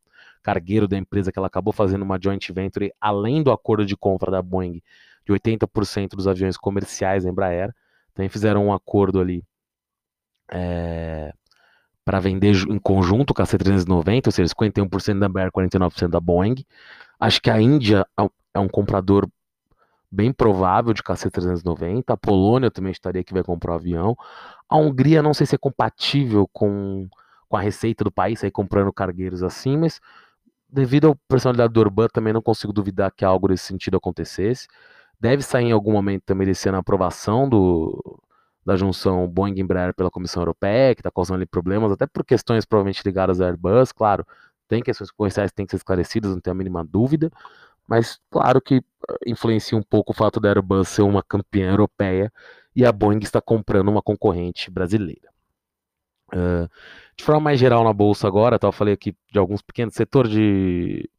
cargueiro 0.43 0.89
da 0.89 0.99
empresa 0.99 1.31
que 1.31 1.39
ela 1.39 1.47
acabou 1.47 1.73
fazendo 1.73 2.03
uma 2.03 2.19
joint 2.21 2.53
venture 2.53 2.93
além 3.01 3.43
do 3.43 3.53
acordo 3.53 3.87
de 3.87 3.97
compra 3.97 4.31
da 4.31 4.43
Boeing 4.43 4.83
de 5.25 5.33
80% 5.33 6.11
dos 6.17 6.27
aviões 6.27 6.57
comerciais 6.57 7.23
da 7.25 7.31
Embraer. 7.31 7.73
Também 8.13 8.29
fizeram 8.29 8.67
um 8.67 8.73
acordo 8.73 9.21
ali 9.21 9.45
é, 10.51 11.33
para 12.05 12.21
vender 12.21 12.55
em 12.69 12.79
conjunto 12.79 13.33
com 13.33 13.43
a 13.43 13.45
C390, 13.45 14.27
ou 14.27 14.33
seja, 14.33 14.53
51% 14.55 15.19
da 15.19 15.27
Embraer, 15.27 15.53
49% 15.53 16.09
da 16.09 16.21
Boeing. 16.21 16.65
Acho 17.19 17.41
que 17.41 17.51
a 17.51 17.61
Índia 17.61 18.07
é 18.53 18.59
um 18.59 18.69
comprador 18.69 19.29
bem 20.11 20.33
provável 20.33 20.93
de 20.93 21.03
KC-390. 21.03 22.05
A 22.09 22.17
Polônia 22.17 22.71
também 22.71 22.93
estaria 22.93 23.25
que 23.25 23.33
vai 23.33 23.43
comprar 23.43 23.73
o 23.73 23.75
avião. 23.77 24.17
A 24.69 24.77
Hungria 24.77 25.23
não 25.23 25.33
sei 25.33 25.47
se 25.47 25.55
é 25.55 25.59
compatível 25.59 26.49
com, 26.53 27.09
com 27.49 27.57
a 27.57 27.61
receita 27.61 28.05
do 28.05 28.13
país, 28.13 28.41
sair 28.41 28.51
comprando 28.51 28.93
cargueiros 28.93 29.43
assim, 29.43 29.79
mas 29.79 30.01
devido 30.69 31.11
à 31.13 31.17
personalidade 31.29 31.73
do 31.73 31.81
Urban, 31.81 32.09
também 32.13 32.33
não 32.33 32.43
consigo 32.43 32.73
duvidar 32.73 33.13
que 33.15 33.25
algo 33.25 33.49
nesse 33.49 33.65
sentido 33.65 33.97
acontecesse. 33.97 34.67
Deve 35.21 35.43
sair 35.43 35.67
em 35.67 35.73
algum 35.73 35.93
momento 35.93 36.25
também 36.27 36.47
desse 36.47 36.69
ano 36.69 36.79
a 36.79 36.81
aprovação 36.81 37.49
do, 37.49 38.21
da 38.65 38.77
junção 38.77 39.27
Boeing-Embraer 39.27 39.95
pela 39.95 40.11
Comissão 40.11 40.43
Europeia, 40.43 40.95
que 40.95 41.01
está 41.01 41.11
causando 41.11 41.47
problemas, 41.47 41.91
até 41.93 42.07
por 42.07 42.25
questões 42.25 42.65
provavelmente 42.65 43.03
ligadas 43.05 43.41
ao 43.41 43.49
Airbus, 43.49 43.93
claro, 43.93 44.27
tem 44.69 44.83
questões 44.83 45.11
comerciais 45.11 45.51
que 45.51 45.57
têm 45.57 45.67
que 45.67 45.71
ser 45.71 45.77
esclarecidas, 45.77 46.31
não 46.31 46.41
tenho 46.41 46.55
a 46.55 46.59
mínima 46.59 46.85
dúvida, 46.85 47.31
mas 47.87 48.19
claro 48.31 48.61
que 48.61 48.77
eh, 48.77 49.17
influencia 49.27 49.77
um 49.77 49.83
pouco 49.83 50.13
o 50.13 50.15
fato 50.15 50.41
da 50.41 50.49
Airbus 50.49 50.89
ser 50.89 51.03
uma 51.03 51.23
campeã 51.23 51.71
europeia 51.71 52.33
e 52.75 52.85
a 52.85 52.93
Boeing 52.93 53.19
está 53.23 53.41
comprando 53.41 53.89
uma 53.89 54.03
concorrente 54.03 54.71
brasileira. 54.71 55.31
Uh, 56.35 56.67
de 57.15 57.25
forma 57.25 57.41
mais 57.43 57.61
geral 57.61 57.85
na 57.85 57.93
bolsa 57.93 58.27
agora, 58.27 58.59
tá, 58.59 58.67
eu 58.67 58.73
falei 58.73 58.95
aqui 58.95 59.15
de 59.31 59.39
alguns 59.39 59.61
pequenos 59.61 59.95
setor 59.95 60.27
de 60.27 61.11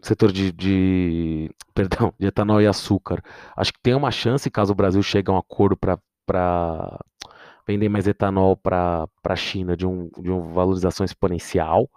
setor 0.00 0.32
de, 0.32 0.52
de, 0.52 1.50
perdão, 1.74 2.12
de 2.18 2.26
etanol 2.26 2.60
e 2.60 2.66
açúcar. 2.66 3.22
Acho 3.56 3.72
que 3.72 3.80
tem 3.82 3.94
uma 3.94 4.10
chance 4.10 4.50
caso 4.50 4.72
o 4.72 4.76
Brasil 4.76 5.02
chegue 5.02 5.30
a 5.30 5.34
um 5.34 5.38
acordo 5.38 5.76
para 5.76 5.98
vender 7.66 7.88
mais 7.88 8.06
etanol 8.06 8.56
para 8.56 9.08
a 9.24 9.36
China 9.36 9.76
de, 9.76 9.86
um, 9.86 10.08
de 10.20 10.30
uma 10.30 10.52
valorização 10.52 11.04
exponencial, 11.04 11.88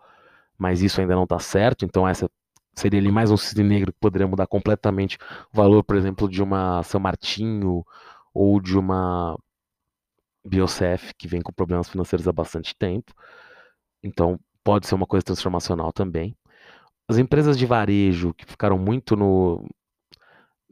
mas 0.58 0.82
isso 0.82 1.02
ainda 1.02 1.16
não 1.16 1.24
está 1.24 1.40
certo. 1.40 1.86
Então 1.86 2.08
essa 2.08 2.30
seria 2.76 3.00
ali 3.00 3.12
mais 3.12 3.32
um 3.32 3.38
cisne 3.38 3.64
negro 3.64 3.92
que 3.94 4.00
poderia 4.00 4.28
mudar 4.28 4.48
completamente 4.48 5.18
o 5.54 5.58
valor, 5.58 5.84
por 5.84 5.96
exemplo, 5.96 6.30
de 6.30 6.42
uma 6.44 6.84
São 6.84 7.00
Martinho 7.00 7.86
ou 8.34 8.60
de 8.62 8.78
uma 8.78 9.38
Biocef 10.46 11.14
que 11.18 11.28
vem 11.28 11.42
com 11.42 11.52
problemas 11.54 11.90
financeiros 11.90 12.28
há 12.28 12.32
bastante 12.32 12.76
tempo. 12.76 13.14
Então 14.04 14.40
pode 14.64 14.88
ser 14.88 14.96
uma 14.96 15.08
coisa 15.08 15.24
transformacional 15.26 15.92
também. 15.94 16.36
As 17.12 17.18
empresas 17.18 17.58
de 17.58 17.66
varejo 17.66 18.34
que 18.34 18.46
ficaram 18.46 18.78
muito 18.78 19.18
no, 19.18 19.68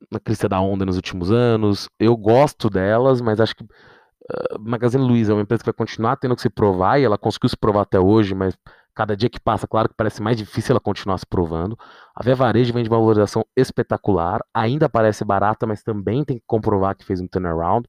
na 0.09 0.21
crista 0.21 0.47
da 0.47 0.61
onda 0.61 0.85
nos 0.85 0.95
últimos 0.95 1.29
anos, 1.29 1.89
eu 1.99 2.15
gosto 2.15 2.69
delas, 2.69 3.19
mas 3.19 3.41
acho 3.41 3.53
que 3.57 3.63
uh, 3.65 4.57
Magazine 4.57 5.03
Luiza 5.03 5.33
é 5.33 5.35
uma 5.35 5.41
empresa 5.41 5.61
que 5.61 5.69
vai 5.69 5.73
continuar 5.73 6.15
tendo 6.15 6.37
que 6.37 6.41
se 6.41 6.49
provar 6.49 6.97
e 6.97 7.03
ela 7.03 7.17
conseguiu 7.17 7.49
se 7.49 7.57
provar 7.57 7.81
até 7.81 7.99
hoje, 7.99 8.33
mas 8.33 8.57
cada 8.95 9.17
dia 9.17 9.29
que 9.29 9.37
passa, 9.37 9.67
claro 9.67 9.89
que 9.89 9.95
parece 9.95 10.21
mais 10.21 10.37
difícil 10.37 10.71
ela 10.71 10.79
continuar 10.79 11.17
se 11.17 11.25
provando. 11.25 11.77
A 12.15 12.23
Via 12.23 12.35
Varejo 12.35 12.73
vem 12.73 12.83
de 12.83 12.89
uma 12.89 12.99
valorização 12.99 13.45
espetacular, 13.53 14.39
ainda 14.53 14.87
parece 14.87 15.25
barata, 15.25 15.67
mas 15.67 15.83
também 15.83 16.23
tem 16.23 16.37
que 16.37 16.43
comprovar 16.47 16.95
que 16.95 17.03
fez 17.03 17.19
um 17.19 17.27
turnaround. 17.27 17.85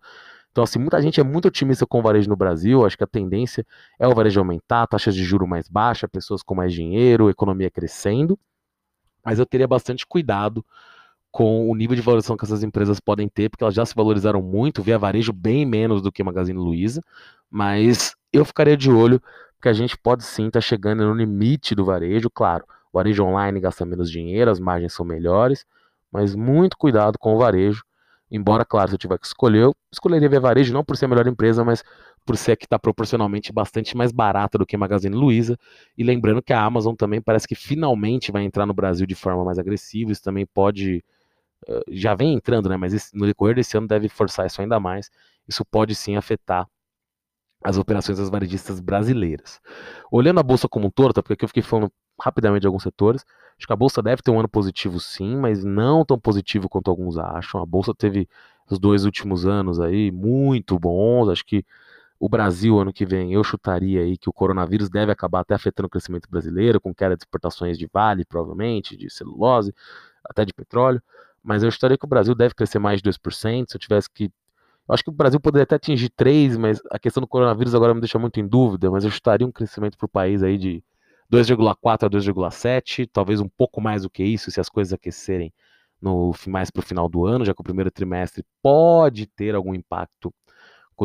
Então, 0.50 0.64
assim, 0.64 0.78
muita 0.78 1.00
gente 1.00 1.20
é 1.20 1.22
muito 1.22 1.48
otimista 1.48 1.86
com 1.86 2.00
o 2.00 2.02
varejo 2.02 2.28
no 2.28 2.36
Brasil. 2.36 2.84
Acho 2.84 2.96
que 2.96 3.04
a 3.04 3.06
tendência 3.06 3.64
é 3.98 4.06
o 4.06 4.14
varejo 4.14 4.40
aumentar, 4.40 4.86
taxas 4.86 5.14
de 5.14 5.22
juro 5.22 5.46
mais 5.46 5.68
baixa, 5.68 6.08
pessoas 6.08 6.42
com 6.42 6.54
mais 6.54 6.72
dinheiro, 6.72 7.30
economia 7.30 7.70
crescendo. 7.70 8.38
Mas 9.24 9.38
eu 9.38 9.46
teria 9.46 9.68
bastante 9.68 10.06
cuidado 10.06 10.64
com 11.30 11.70
o 11.70 11.74
nível 11.74 11.94
de 11.94 12.02
valorização 12.02 12.36
que 12.36 12.44
essas 12.44 12.62
empresas 12.62 12.98
podem 12.98 13.28
ter, 13.28 13.48
porque 13.48 13.62
elas 13.62 13.74
já 13.74 13.86
se 13.86 13.94
valorizaram 13.94 14.42
muito, 14.42 14.82
via 14.82 14.98
varejo 14.98 15.32
bem 15.32 15.64
menos 15.64 16.02
do 16.02 16.10
que 16.10 16.24
Magazine 16.24 16.58
Luiza, 16.58 17.02
mas 17.48 18.16
eu 18.32 18.44
ficaria 18.44 18.76
de 18.76 18.90
olho, 18.90 19.22
porque 19.54 19.68
a 19.68 19.72
gente 19.72 19.96
pode 19.96 20.24
sim 20.24 20.46
estar 20.46 20.58
tá 20.58 20.60
chegando 20.60 21.04
no 21.04 21.14
limite 21.14 21.74
do 21.74 21.84
varejo, 21.84 22.28
claro, 22.28 22.64
o 22.92 22.98
varejo 22.98 23.22
online 23.24 23.60
gasta 23.60 23.84
menos 23.86 24.10
dinheiro, 24.10 24.50
as 24.50 24.58
margens 24.58 24.92
são 24.92 25.06
melhores, 25.06 25.64
mas 26.10 26.34
muito 26.34 26.76
cuidado 26.76 27.18
com 27.18 27.34
o 27.34 27.38
varejo, 27.38 27.84
embora, 28.30 28.64
claro, 28.64 28.88
se 28.90 28.94
eu 28.94 28.98
tiver 28.98 29.18
que 29.18 29.26
escolher, 29.26 29.62
eu 29.64 29.76
escolheria 29.92 30.28
via 30.28 30.40
varejo, 30.40 30.72
não 30.72 30.84
por 30.84 30.96
ser 30.96 31.06
a 31.06 31.08
melhor 31.08 31.26
empresa, 31.26 31.64
mas 31.64 31.82
por 32.24 32.36
ser 32.36 32.52
a 32.52 32.56
que 32.56 32.64
está 32.64 32.78
proporcionalmente 32.78 33.52
bastante 33.52 33.96
mais 33.96 34.12
barata 34.12 34.58
do 34.58 34.66
que 34.66 34.76
a 34.76 34.78
Magazine 34.78 35.14
Luiza. 35.14 35.58
E 35.96 36.04
lembrando 36.04 36.42
que 36.42 36.52
a 36.52 36.62
Amazon 36.62 36.94
também 36.94 37.20
parece 37.20 37.48
que 37.48 37.54
finalmente 37.54 38.30
vai 38.30 38.44
entrar 38.44 38.66
no 38.66 38.74
Brasil 38.74 39.06
de 39.06 39.14
forma 39.14 39.44
mais 39.44 39.58
agressiva. 39.58 40.12
Isso 40.12 40.22
também 40.22 40.46
pode. 40.46 41.04
Já 41.88 42.14
vem 42.14 42.34
entrando, 42.34 42.68
né? 42.68 42.76
Mas 42.76 43.12
no 43.12 43.26
decorrer 43.26 43.54
desse 43.54 43.76
ano 43.76 43.86
deve 43.86 44.08
forçar 44.08 44.46
isso 44.46 44.60
ainda 44.60 44.78
mais. 44.80 45.10
Isso 45.48 45.64
pode 45.64 45.94
sim 45.94 46.16
afetar 46.16 46.66
as 47.62 47.76
operações 47.76 48.18
das 48.18 48.30
varejistas 48.30 48.80
brasileiras. 48.80 49.60
Olhando 50.10 50.40
a 50.40 50.42
bolsa 50.42 50.68
como 50.68 50.86
um 50.86 50.90
todo, 50.90 51.12
tá? 51.12 51.22
porque 51.22 51.34
aqui 51.34 51.44
eu 51.44 51.48
fiquei 51.48 51.62
falando 51.62 51.92
rapidamente 52.22 52.62
de 52.62 52.66
alguns 52.66 52.82
setores, 52.82 53.24
acho 53.56 53.66
que 53.66 53.72
a 53.72 53.76
bolsa 53.76 54.02
deve 54.02 54.22
ter 54.22 54.30
um 54.30 54.38
ano 54.38 54.48
positivo 54.48 55.00
sim, 55.00 55.36
mas 55.36 55.64
não 55.64 56.04
tão 56.04 56.18
positivo 56.18 56.68
quanto 56.68 56.90
alguns 56.90 57.18
acham. 57.18 57.62
A 57.62 57.66
bolsa 57.66 57.94
teve 57.94 58.28
os 58.70 58.78
dois 58.78 59.04
últimos 59.04 59.46
anos 59.46 59.80
aí 59.80 60.10
muito 60.10 60.78
bons, 60.78 61.28
acho 61.28 61.44
que 61.44 61.64
o 62.20 62.28
Brasil, 62.28 62.78
ano 62.78 62.92
que 62.92 63.06
vem, 63.06 63.32
eu 63.32 63.42
chutaria 63.42 64.02
aí 64.02 64.18
que 64.18 64.28
o 64.28 64.32
coronavírus 64.32 64.90
deve 64.90 65.10
acabar 65.10 65.40
até 65.40 65.54
afetando 65.54 65.86
o 65.86 65.90
crescimento 65.90 66.28
brasileiro, 66.28 66.78
com 66.78 66.94
queda 66.94 67.16
de 67.16 67.22
exportações 67.22 67.78
de 67.78 67.88
vale, 67.90 68.26
provavelmente, 68.26 68.94
de 68.94 69.08
celulose, 69.08 69.74
até 70.22 70.44
de 70.44 70.52
petróleo. 70.52 71.02
Mas 71.42 71.62
eu 71.62 71.70
chutaria 71.70 71.96
que 71.96 72.04
o 72.04 72.08
Brasil 72.08 72.34
deve 72.34 72.54
crescer 72.54 72.78
mais 72.78 73.00
de 73.00 73.04
2%. 73.04 73.70
Se 73.70 73.76
eu 73.76 73.80
tivesse 73.80 74.10
que. 74.10 74.24
Eu 74.24 74.94
acho 74.94 75.02
que 75.02 75.08
o 75.08 75.12
Brasil 75.12 75.40
poderia 75.40 75.62
até 75.62 75.76
atingir 75.76 76.10
3%, 76.10 76.58
mas 76.58 76.82
a 76.90 76.98
questão 76.98 77.22
do 77.22 77.26
coronavírus 77.26 77.74
agora 77.74 77.94
me 77.94 78.00
deixa 78.00 78.18
muito 78.18 78.38
em 78.38 78.46
dúvida. 78.46 78.90
Mas 78.90 79.02
eu 79.02 79.10
chutaria 79.10 79.46
um 79.46 79.52
crescimento 79.52 79.96
para 79.96 80.04
o 80.04 80.08
país 80.08 80.42
aí 80.42 80.58
de 80.58 80.84
2,4 81.30 82.06
a 82.06 82.10
2,7, 82.10 83.08
talvez 83.12 83.40
um 83.40 83.48
pouco 83.48 83.80
mais 83.80 84.02
do 84.02 84.10
que 84.10 84.24
isso, 84.24 84.50
se 84.50 84.60
as 84.60 84.68
coisas 84.68 84.92
aquecerem 84.92 85.52
no 86.00 86.34
mais 86.48 86.70
para 86.70 86.80
o 86.80 86.84
final 86.84 87.08
do 87.08 87.26
ano, 87.26 87.44
já 87.44 87.54
que 87.54 87.60
o 87.60 87.64
primeiro 87.64 87.90
trimestre 87.90 88.44
pode 88.62 89.26
ter 89.26 89.54
algum 89.54 89.74
impacto 89.74 90.34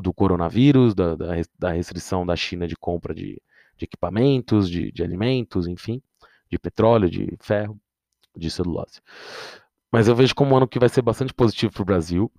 do 0.02 0.14
coronavírus, 0.14 0.94
da, 0.94 1.16
da, 1.16 1.28
da 1.58 1.72
restrição 1.72 2.26
da 2.26 2.36
China 2.36 2.68
de 2.68 2.76
compra 2.76 3.14
de, 3.14 3.42
de 3.78 3.86
equipamentos, 3.86 4.70
de, 4.70 4.92
de, 4.92 5.04
alimentos, 5.04 5.68
enfim, 5.68 6.02
de 6.50 6.60
petróleo, 6.60 7.10
de 7.10 7.34
ferro, 7.40 7.80
de 8.36 8.50
celulose. 8.50 9.02
Mas 9.92 10.08
eu 10.08 10.16
vejo 10.16 10.36
como 10.36 10.54
um 10.54 10.58
ano 10.58 10.68
que 10.68 10.80
vai 10.80 10.90
ser 10.90 11.02
bastante 11.02 11.34
positivo 11.34 11.72
para 11.72 11.82
o 11.82 11.86
Brasil. 11.86 12.32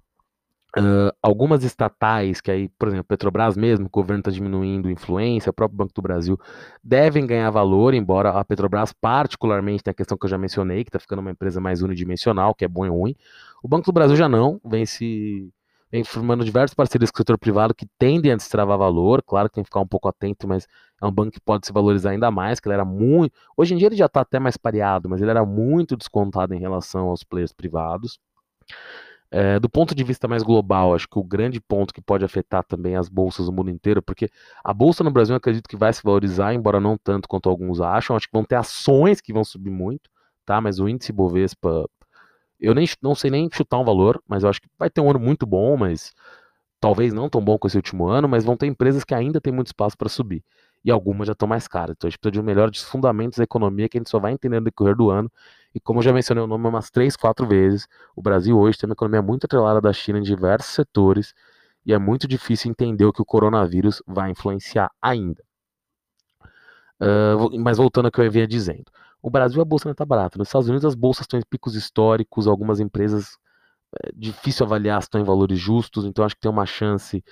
Uh, 0.78 1.10
algumas 1.22 1.64
estatais, 1.64 2.42
que 2.42 2.50
aí, 2.50 2.68
por 2.78 2.88
exemplo, 2.88 3.04
Petrobras 3.04 3.56
mesmo, 3.56 3.86
o 3.86 3.88
governo 3.88 4.20
está 4.20 4.30
diminuindo 4.30 4.90
influência, 4.90 5.48
o 5.48 5.52
próprio 5.52 5.78
Banco 5.78 5.94
do 5.94 6.02
Brasil, 6.02 6.38
devem 6.84 7.26
ganhar 7.26 7.48
valor, 7.48 7.94
embora 7.94 8.28
a 8.30 8.44
Petrobras, 8.44 8.92
particularmente, 8.92 9.82
tem 9.82 9.90
a 9.90 9.94
questão 9.94 10.18
que 10.18 10.26
eu 10.26 10.30
já 10.30 10.36
mencionei, 10.36 10.84
que 10.84 10.90
está 10.90 10.98
ficando 10.98 11.20
uma 11.20 11.30
empresa 11.30 11.62
mais 11.62 11.80
unidimensional, 11.80 12.54
que 12.54 12.62
é 12.62 12.68
bom 12.68 12.84
e 12.84 12.90
ruim. 12.90 13.16
O 13.62 13.68
Banco 13.68 13.86
do 13.86 13.92
Brasil 13.92 14.16
já 14.16 14.28
não, 14.28 14.60
vem 14.62 14.84
se 14.84 15.50
vem 15.90 16.04
formando 16.04 16.44
diversas 16.44 16.74
parcerias 16.74 17.10
com 17.10 17.16
o 17.16 17.20
setor 17.20 17.38
privado 17.38 17.74
que 17.74 17.86
tendem 17.98 18.32
a 18.32 18.36
destravar 18.36 18.76
valor. 18.76 19.22
Claro 19.22 19.48
que 19.48 19.54
tem 19.54 19.64
que 19.64 19.68
ficar 19.68 19.80
um 19.80 19.86
pouco 19.86 20.08
atento, 20.08 20.46
mas 20.46 20.66
é 21.00 21.06
um 21.06 21.12
banco 21.12 21.32
que 21.32 21.40
pode 21.40 21.66
se 21.66 21.72
valorizar 21.72 22.10
ainda 22.10 22.30
mais, 22.30 22.60
que 22.60 22.68
ele 22.68 22.74
era 22.74 22.84
muito. 22.84 23.32
Hoje 23.56 23.72
em 23.72 23.78
dia 23.78 23.88
ele 23.88 23.96
já 23.96 24.06
está 24.06 24.20
até 24.20 24.38
mais 24.38 24.56
pareado, 24.56 25.08
mas 25.08 25.22
ele 25.22 25.30
era 25.30 25.46
muito 25.46 25.96
descontado 25.96 26.52
em 26.54 26.58
relação 26.58 27.08
aos 27.08 27.24
players 27.24 27.52
privados. 27.52 28.18
É, 29.30 29.58
do 29.58 29.68
ponto 29.68 29.94
de 29.94 30.04
vista 30.04 30.28
mais 30.28 30.42
global, 30.42 30.94
acho 30.94 31.08
que 31.08 31.18
o 31.18 31.24
grande 31.24 31.60
ponto 31.60 31.92
que 31.92 32.00
pode 32.00 32.24
afetar 32.24 32.64
também 32.64 32.94
as 32.96 33.08
bolsas 33.08 33.46
do 33.46 33.52
mundo 33.52 33.70
inteiro, 33.70 34.00
porque 34.00 34.28
a 34.64 34.72
bolsa 34.72 35.02
no 35.02 35.10
Brasil 35.10 35.34
eu 35.34 35.38
acredito 35.38 35.68
que 35.68 35.76
vai 35.76 35.92
se 35.92 36.02
valorizar, 36.02 36.54
embora 36.54 36.80
não 36.80 36.96
tanto 36.96 37.28
quanto 37.28 37.48
alguns 37.48 37.80
acham. 37.80 38.16
Acho 38.16 38.26
que 38.26 38.32
vão 38.32 38.44
ter 38.44 38.54
ações 38.56 39.20
que 39.20 39.32
vão 39.32 39.44
subir 39.44 39.70
muito, 39.70 40.10
tá? 40.44 40.60
Mas 40.60 40.78
o 40.78 40.88
índice 40.88 41.12
Bovespa 41.12 41.86
eu 42.60 42.74
nem, 42.74 42.86
não 43.02 43.14
sei 43.14 43.30
nem 43.30 43.48
chutar 43.52 43.78
um 43.78 43.84
valor, 43.84 44.22
mas 44.26 44.42
eu 44.42 44.48
acho 44.48 44.60
que 44.60 44.68
vai 44.78 44.90
ter 44.90 45.00
um 45.00 45.10
ano 45.10 45.20
muito 45.20 45.46
bom, 45.46 45.76
mas 45.76 46.12
talvez 46.80 47.12
não 47.12 47.28
tão 47.28 47.42
bom 47.42 47.58
com 47.58 47.66
esse 47.66 47.76
último 47.76 48.06
ano, 48.08 48.28
mas 48.28 48.44
vão 48.44 48.56
ter 48.56 48.66
empresas 48.66 49.04
que 49.04 49.14
ainda 49.14 49.40
têm 49.40 49.52
muito 49.52 49.68
espaço 49.68 49.96
para 49.96 50.08
subir. 50.08 50.42
E 50.84 50.90
algumas 50.90 51.26
já 51.26 51.32
estão 51.32 51.48
mais 51.48 51.66
caras. 51.66 51.94
Então 51.96 52.08
a 52.08 52.10
gente 52.10 52.18
precisa 52.18 52.32
de 52.32 52.40
um 52.40 52.44
melhor 52.44 52.70
dos 52.70 52.82
fundamentos 52.84 53.38
da 53.38 53.44
economia 53.44 53.88
que 53.88 53.98
a 53.98 54.00
gente 54.00 54.10
só 54.10 54.18
vai 54.20 54.32
entender 54.32 54.60
no 54.60 54.64
decorrer 54.64 54.96
do 54.96 55.10
ano. 55.10 55.30
E 55.76 55.80
como 55.80 56.00
já 56.00 56.10
mencionei 56.10 56.42
o 56.42 56.46
nome 56.46 56.66
umas 56.66 56.90
três, 56.90 57.16
quatro 57.16 57.46
vezes, 57.46 57.86
o 58.16 58.22
Brasil 58.22 58.58
hoje 58.58 58.78
tem 58.78 58.88
uma 58.88 58.94
economia 58.94 59.20
muito 59.20 59.44
atrelada 59.44 59.78
da 59.78 59.92
China 59.92 60.18
em 60.18 60.22
diversos 60.22 60.72
setores 60.72 61.34
e 61.84 61.92
é 61.92 61.98
muito 61.98 62.26
difícil 62.26 62.70
entender 62.70 63.04
o 63.04 63.12
que 63.12 63.20
o 63.20 63.26
coronavírus 63.26 64.02
vai 64.06 64.30
influenciar 64.30 64.90
ainda. 65.02 65.44
Uh, 66.98 67.60
mas 67.60 67.76
voltando 67.76 68.06
ao 68.06 68.10
que 68.10 68.18
eu 68.18 68.30
vinha 68.30 68.46
dizendo. 68.46 68.86
O 69.20 69.28
Brasil 69.28 69.60
a 69.60 69.66
bolsa 69.66 69.86
não 69.86 69.92
está 69.92 70.06
barata. 70.06 70.38
Nos 70.38 70.48
Estados 70.48 70.66
Unidos 70.66 70.86
as 70.86 70.94
bolsas 70.94 71.24
estão 71.24 71.38
em 71.38 71.42
picos 71.42 71.74
históricos, 71.74 72.46
algumas 72.46 72.80
empresas 72.80 73.36
é 74.02 74.10
difícil 74.14 74.64
avaliar 74.64 75.02
se 75.02 75.08
estão 75.08 75.20
em 75.20 75.24
valores 75.24 75.58
justos, 75.58 76.06
então 76.06 76.24
acho 76.24 76.34
que 76.34 76.40
tem 76.40 76.50
uma 76.50 76.64
chance 76.64 77.22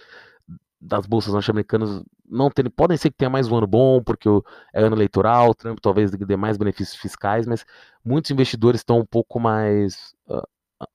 das 0.85 1.07
bolsas 1.07 1.33
norte-americanas 1.33 2.05
não 2.29 2.51
podem 2.75 2.97
ser 2.97 3.11
que 3.11 3.17
tenha 3.17 3.31
mais 3.31 3.49
um 3.49 3.57
ano 3.57 3.67
bom, 3.67 4.03
porque 4.03 4.29
é 4.73 4.83
ano 4.83 4.97
eleitoral, 4.97 5.55
Trump 5.55 5.79
talvez 5.81 6.11
dê 6.11 6.37
mais 6.37 6.57
benefícios 6.57 6.97
fiscais, 6.97 7.47
mas 7.47 7.65
muitos 8.05 8.31
investidores 8.31 8.81
estão 8.81 8.99
um 8.99 9.05
pouco 9.05 9.41
mais 9.41 10.15
uh, 10.29 10.87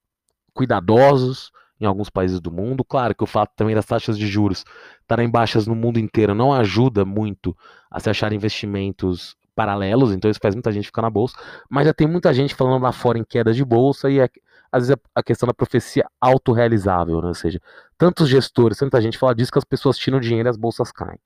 cuidadosos 0.54 1.52
em 1.80 1.86
alguns 1.86 2.10
países 2.10 2.40
do 2.40 2.52
mundo. 2.52 2.84
Claro 2.84 3.16
que 3.16 3.24
o 3.24 3.28
fato 3.28 3.52
também 3.56 3.74
das 3.74 3.86
taxas 3.86 4.18
de 4.18 4.28
juros 4.28 4.64
estarem 5.02 5.30
baixas 5.30 5.66
no 5.66 5.76
mundo 5.76 6.00
inteiro 6.00 6.36
não 6.36 6.54
ajuda 6.54 7.04
muito 7.04 7.56
a 7.90 8.00
se 8.00 8.10
achar 8.10 8.32
investimentos 8.34 9.36
paralelos, 9.56 10.14
então 10.14 10.30
isso 10.32 10.40
faz 10.42 10.56
muita 10.56 10.72
gente 10.72 10.86
ficar 10.86 11.02
na 11.02 11.10
bolsa, 11.10 11.38
mas 11.70 11.86
já 11.86 11.94
tem 11.94 12.08
muita 12.08 12.34
gente 12.34 12.56
falando 12.56 12.82
lá 12.82 12.94
fora 12.94 13.18
em 13.18 13.26
queda 13.26 13.54
de 13.54 13.66
bolsa 13.66 14.10
e 14.10 14.20
é, 14.20 14.30
às 14.72 14.88
vezes 14.88 15.02
a 15.14 15.24
questão 15.24 15.48
da 15.48 15.54
profecia 15.54 16.06
autorrealizável, 16.20 17.22
né? 17.22 17.28
ou 17.28 17.34
seja, 17.34 17.62
tantos 17.98 18.30
gestores, 18.30 18.78
tanta 18.78 19.02
gente 19.02 19.18
fala 19.18 19.36
disso 19.36 19.52
que 19.52 19.58
as 19.58 19.64
pessoas 19.64 19.98
tiram 19.98 20.20
dinheiro 20.20 20.48
e 20.48 20.52
as 20.52 20.58
bolsas 20.58 20.92
caem. 20.92 21.20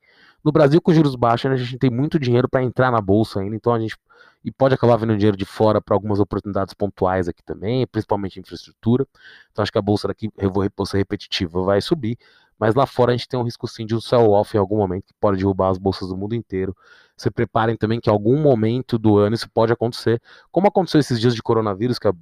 No 0.43 0.51
Brasil, 0.51 0.81
com 0.81 0.93
juros 0.93 1.15
baixos, 1.15 1.51
a 1.51 1.55
gente 1.55 1.77
tem 1.77 1.89
muito 1.89 2.19
dinheiro 2.19 2.49
para 2.49 2.61
entrar 2.61 2.91
na 2.91 2.99
bolsa 2.99 3.39
ainda, 3.39 3.55
então 3.55 3.73
a 3.73 3.79
gente 3.79 3.95
e 4.43 4.51
pode 4.51 4.75
acabar 4.75 4.97
vendo 4.97 5.15
dinheiro 5.15 5.37
de 5.37 5.45
fora 5.45 5.81
para 5.81 5.95
algumas 5.95 6.19
oportunidades 6.19 6.73
pontuais 6.73 7.29
aqui 7.29 7.41
também, 7.41 7.87
principalmente 7.87 8.39
infraestrutura. 8.39 9.07
Então 9.51 9.63
acho 9.63 9.71
que 9.71 9.77
a 9.77 9.81
bolsa 9.81 10.07
daqui, 10.07 10.29
eu 10.37 10.51
vou, 10.51 10.69
ser 10.85 10.97
repetitivo, 10.97 11.63
vai 11.63 11.81
subir, 11.81 12.17
mas 12.59 12.75
lá 12.75 12.85
fora 12.85 13.11
a 13.11 13.15
gente 13.15 13.27
tem 13.27 13.39
um 13.39 13.43
risco 13.43 13.67
sim 13.67 13.85
de 13.85 13.95
um 13.95 14.01
sell-off 14.01 14.55
em 14.55 14.59
algum 14.59 14.77
momento 14.77 15.05
que 15.05 15.13
pode 15.19 15.37
derrubar 15.37 15.69
as 15.69 15.77
bolsas 15.77 16.09
do 16.09 16.17
mundo 16.17 16.35
inteiro. 16.35 16.75
Se 17.15 17.31
preparem 17.31 17.77
também 17.77 18.01
que 18.01 18.09
em 18.09 18.13
algum 18.13 18.37
momento 18.41 18.97
do 18.97 19.17
ano 19.17 19.35
isso 19.35 19.49
pode 19.49 19.71
acontecer, 19.71 20.21
como 20.51 20.67
aconteceu 20.67 20.99
esses 20.99 21.19
dias 21.19 21.33
de 21.33 21.41
coronavírus, 21.41 21.97
que 21.97 22.07
a, 22.07 22.13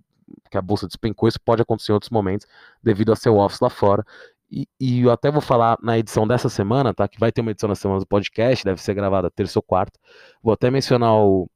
que 0.49 0.57
a 0.57 0.61
bolsa 0.61 0.87
despencou, 0.87 1.29
isso 1.29 1.39
pode 1.43 1.61
acontecer 1.61 1.91
em 1.91 1.95
outros 1.95 2.09
momentos 2.09 2.47
devido 2.83 3.11
a 3.11 3.15
sell-offs 3.15 3.59
lá 3.59 3.69
fora. 3.69 4.05
E, 4.51 4.67
e, 4.79 5.01
eu 5.01 5.11
até 5.11 5.31
vou 5.31 5.41
falar 5.41 5.77
na 5.81 5.97
edição 5.97 6.27
dessa 6.27 6.49
semana, 6.49 6.93
tá? 6.93 7.07
Que 7.07 7.19
vai 7.19 7.31
ter 7.31 7.41
uma 7.41 7.51
edição 7.51 7.69
na 7.69 7.75
semana 7.75 8.01
do 8.01 8.05
podcast, 8.05 8.65
deve 8.65 8.81
ser 8.81 8.93
gravada 8.93 9.31
terça 9.31 9.57
ou 9.59 9.63
quarta. 9.63 9.97
Vou 10.43 10.53
até 10.53 10.69
mencionar 10.69 11.15
o 11.15 11.49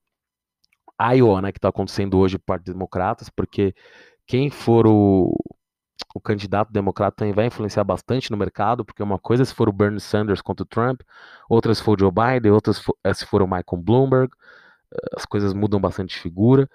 Iowa, 1.02 1.42
né, 1.42 1.52
que 1.52 1.58
está 1.58 1.70
acontecendo 1.70 2.18
hoje 2.18 2.38
por 2.38 2.46
parte 2.46 2.66
democratas, 2.66 3.30
porque 3.30 3.76
quem 4.26 4.50
for 4.50 4.88
o, 4.88 5.36
o 6.14 6.22
candidato 6.22 6.72
democrata 6.72 7.18
também 7.18 7.34
vai 7.34 7.48
influenciar 7.48 7.84
bastante 7.84 8.32
no 8.32 8.38
mercado, 8.38 8.86
porque 8.86 9.04
uma 9.04 9.20
coisa 9.20 9.44
é 9.44 9.46
se 9.46 9.54
for 9.54 9.70
o 9.70 9.74
Bernie 9.74 10.00
Sanders 10.00 10.42
contra 10.42 10.64
o 10.64 10.66
Trump, 10.66 11.02
outra 11.50 11.76
se 11.76 11.84
for 11.84 11.98
o 11.98 12.00
Joe 12.00 12.12
Biden, 12.12 12.52
outra 12.52 12.74
se 12.74 12.82
for, 12.82 12.98
é 13.04 13.14
se 13.14 13.26
for 13.26 13.42
o 13.42 13.46
Michael 13.46 13.84
Bloomberg, 13.84 14.32
eh, 14.94 14.98
as 15.18 15.26
coisas 15.26 15.54
mudam 15.54 15.80
bastante 15.80 16.16
de 16.16 16.22
figura. 16.22 16.70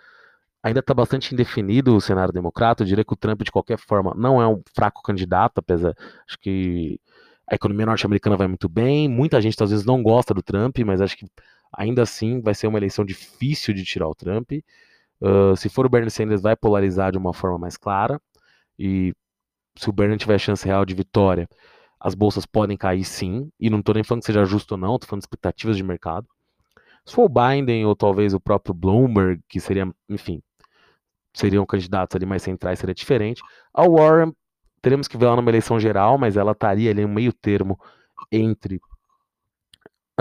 Ainda 0.62 0.80
está 0.80 0.92
bastante 0.92 1.32
indefinido 1.32 1.96
o 1.96 2.00
cenário 2.00 2.32
democrata. 2.32 2.82
Eu 2.82 2.86
diria 2.86 3.04
que 3.04 3.12
o 3.12 3.16
Trump, 3.16 3.42
de 3.42 3.50
qualquer 3.50 3.78
forma, 3.78 4.12
não 4.16 4.40
é 4.40 4.46
um 4.46 4.62
fraco 4.74 5.02
candidato, 5.02 5.58
apesar. 5.58 5.94
Acho 6.26 6.38
que 6.38 7.00
a 7.50 7.54
economia 7.54 7.86
norte-americana 7.86 8.36
vai 8.36 8.46
muito 8.46 8.68
bem. 8.68 9.08
Muita 9.08 9.40
gente, 9.40 9.60
às 9.62 9.70
vezes, 9.70 9.86
não 9.86 10.02
gosta 10.02 10.34
do 10.34 10.42
Trump, 10.42 10.78
mas 10.80 11.00
acho 11.00 11.16
que 11.16 11.26
ainda 11.72 12.02
assim 12.02 12.40
vai 12.40 12.54
ser 12.54 12.66
uma 12.66 12.78
eleição 12.78 13.04
difícil 13.04 13.72
de 13.72 13.84
tirar 13.84 14.08
o 14.08 14.14
Trump. 14.14 14.52
Uh, 15.20 15.56
se 15.56 15.68
for 15.68 15.86
o 15.86 15.88
Bernie 15.88 16.10
Sanders, 16.10 16.42
vai 16.42 16.54
polarizar 16.54 17.10
de 17.10 17.18
uma 17.18 17.32
forma 17.32 17.58
mais 17.58 17.76
clara. 17.76 18.20
E 18.78 19.14
se 19.76 19.88
o 19.88 19.92
Bernie 19.92 20.18
tiver 20.18 20.38
chance 20.38 20.66
real 20.66 20.84
de 20.84 20.94
vitória, 20.94 21.48
as 21.98 22.14
bolsas 22.14 22.46
podem 22.46 22.76
cair 22.76 23.04
sim. 23.04 23.50
E 23.58 23.70
não 23.70 23.80
estou 23.80 23.94
nem 23.94 24.04
falando 24.04 24.20
que 24.22 24.26
seja 24.26 24.44
justo 24.44 24.72
ou 24.72 24.78
não, 24.78 24.96
estou 24.96 25.08
falando 25.08 25.22
de 25.22 25.26
expectativas 25.26 25.76
de 25.76 25.82
mercado. 25.82 26.26
Se 27.04 27.14
for 27.14 27.24
o 27.24 27.28
Biden 27.28 27.86
ou 27.86 27.96
talvez 27.96 28.34
o 28.34 28.40
próprio 28.40 28.74
Bloomberg, 28.74 29.42
que 29.48 29.58
seria, 29.58 29.90
enfim, 30.08 30.42
seriam 31.40 31.66
candidatos 31.66 32.14
ali 32.16 32.26
mais 32.26 32.42
centrais, 32.42 32.78
seria 32.78 32.94
diferente. 32.94 33.42
A 33.74 33.82
Warren, 33.88 34.32
teremos 34.82 35.08
que 35.08 35.16
ver 35.16 35.26
ela 35.26 35.36
numa 35.36 35.50
eleição 35.50 35.80
geral, 35.80 36.18
mas 36.18 36.36
ela 36.36 36.52
estaria 36.52 36.90
ali 36.90 37.02
no 37.02 37.08
meio 37.08 37.32
termo 37.32 37.78
entre 38.30 38.80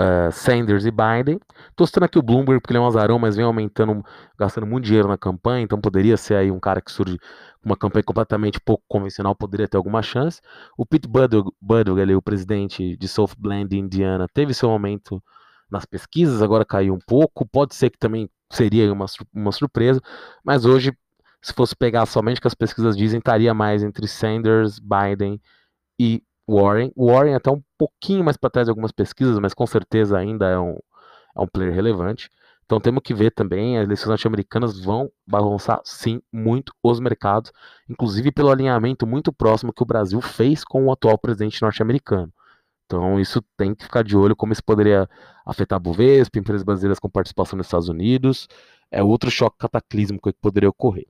uh, 0.00 0.32
Sanders 0.32 0.84
e 0.84 0.90
Biden. 0.90 1.38
Estou 1.68 1.86
citando 1.86 2.06
aqui 2.06 2.18
o 2.18 2.22
Bloomberg 2.22 2.60
porque 2.60 2.72
ele 2.72 2.78
é 2.78 2.80
um 2.80 2.86
azarão, 2.86 3.18
mas 3.18 3.36
vem 3.36 3.44
aumentando, 3.44 4.02
gastando 4.38 4.66
muito 4.66 4.84
dinheiro 4.84 5.08
na 5.08 5.18
campanha, 5.18 5.62
então 5.62 5.80
poderia 5.80 6.16
ser 6.16 6.36
aí 6.36 6.50
um 6.50 6.58
cara 6.58 6.80
que 6.80 6.90
surge 6.90 7.18
com 7.62 7.68
uma 7.68 7.76
campanha 7.76 8.02
completamente 8.02 8.58
pouco 8.60 8.82
convencional, 8.88 9.34
poderia 9.34 9.68
ter 9.68 9.76
alguma 9.76 10.02
chance. 10.02 10.40
O 10.76 10.86
Pete 10.86 11.06
Buttigieg, 11.06 12.00
ali, 12.00 12.14
o 12.14 12.22
presidente 12.22 12.96
de 12.96 13.08
South 13.08 13.34
Bend, 13.38 13.76
Indiana, 13.76 14.26
teve 14.32 14.54
seu 14.54 14.70
aumento 14.70 15.22
nas 15.70 15.84
pesquisas, 15.84 16.42
agora 16.42 16.64
caiu 16.64 16.94
um 16.94 16.98
pouco. 17.06 17.46
Pode 17.46 17.74
ser 17.74 17.90
que 17.90 17.98
também 17.98 18.28
seria 18.50 18.92
uma, 18.92 19.06
uma 19.32 19.52
surpresa, 19.52 20.00
mas 20.44 20.64
hoje, 20.64 20.92
se 21.42 21.52
fosse 21.52 21.74
pegar 21.74 22.06
somente 22.06 22.38
o 22.38 22.40
que 22.40 22.48
as 22.48 22.54
pesquisas 22.54 22.96
dizem, 22.96 23.18
estaria 23.18 23.54
mais 23.54 23.82
entre 23.82 24.06
Sanders, 24.06 24.78
Biden 24.78 25.40
e 25.98 26.22
Warren. 26.48 26.92
Warren 26.96 27.34
até 27.34 27.50
um 27.50 27.62
pouquinho 27.78 28.24
mais 28.24 28.36
para 28.36 28.50
trás 28.50 28.66
de 28.66 28.70
algumas 28.70 28.92
pesquisas, 28.92 29.38
mas 29.38 29.54
com 29.54 29.66
certeza 29.66 30.18
ainda 30.18 30.46
é 30.48 30.58
um, 30.58 30.76
é 31.36 31.40
um 31.40 31.46
player 31.46 31.72
relevante. 31.72 32.28
Então 32.64 32.80
temos 32.80 33.02
que 33.02 33.12
ver 33.12 33.32
também, 33.32 33.78
as 33.78 33.84
eleições 33.84 34.08
norte-americanas 34.10 34.78
vão 34.78 35.10
balançar 35.26 35.80
sim 35.84 36.22
muito 36.32 36.72
os 36.82 37.00
mercados, 37.00 37.50
inclusive 37.88 38.30
pelo 38.30 38.50
alinhamento 38.50 39.06
muito 39.06 39.32
próximo 39.32 39.72
que 39.72 39.82
o 39.82 39.86
Brasil 39.86 40.20
fez 40.20 40.62
com 40.64 40.86
o 40.86 40.92
atual 40.92 41.18
presidente 41.18 41.60
norte-americano. 41.62 42.32
Então, 42.86 43.20
isso 43.20 43.40
tem 43.56 43.74
que 43.74 43.84
ficar 43.84 44.02
de 44.02 44.16
olho 44.16 44.34
como 44.36 44.52
isso 44.52 44.64
poderia 44.64 45.08
afetar 45.46 45.76
a 45.76 45.80
Bovespa, 45.80 46.38
empresas 46.38 46.64
brasileiras 46.64 46.98
com 46.98 47.08
participação 47.08 47.56
nos 47.56 47.66
Estados 47.68 47.88
Unidos. 47.88 48.48
É 48.90 49.02
outro 49.02 49.30
choque 49.30 49.58
cataclísmico 49.58 50.32
que 50.32 50.38
poderia 50.40 50.68
ocorrer. 50.68 51.06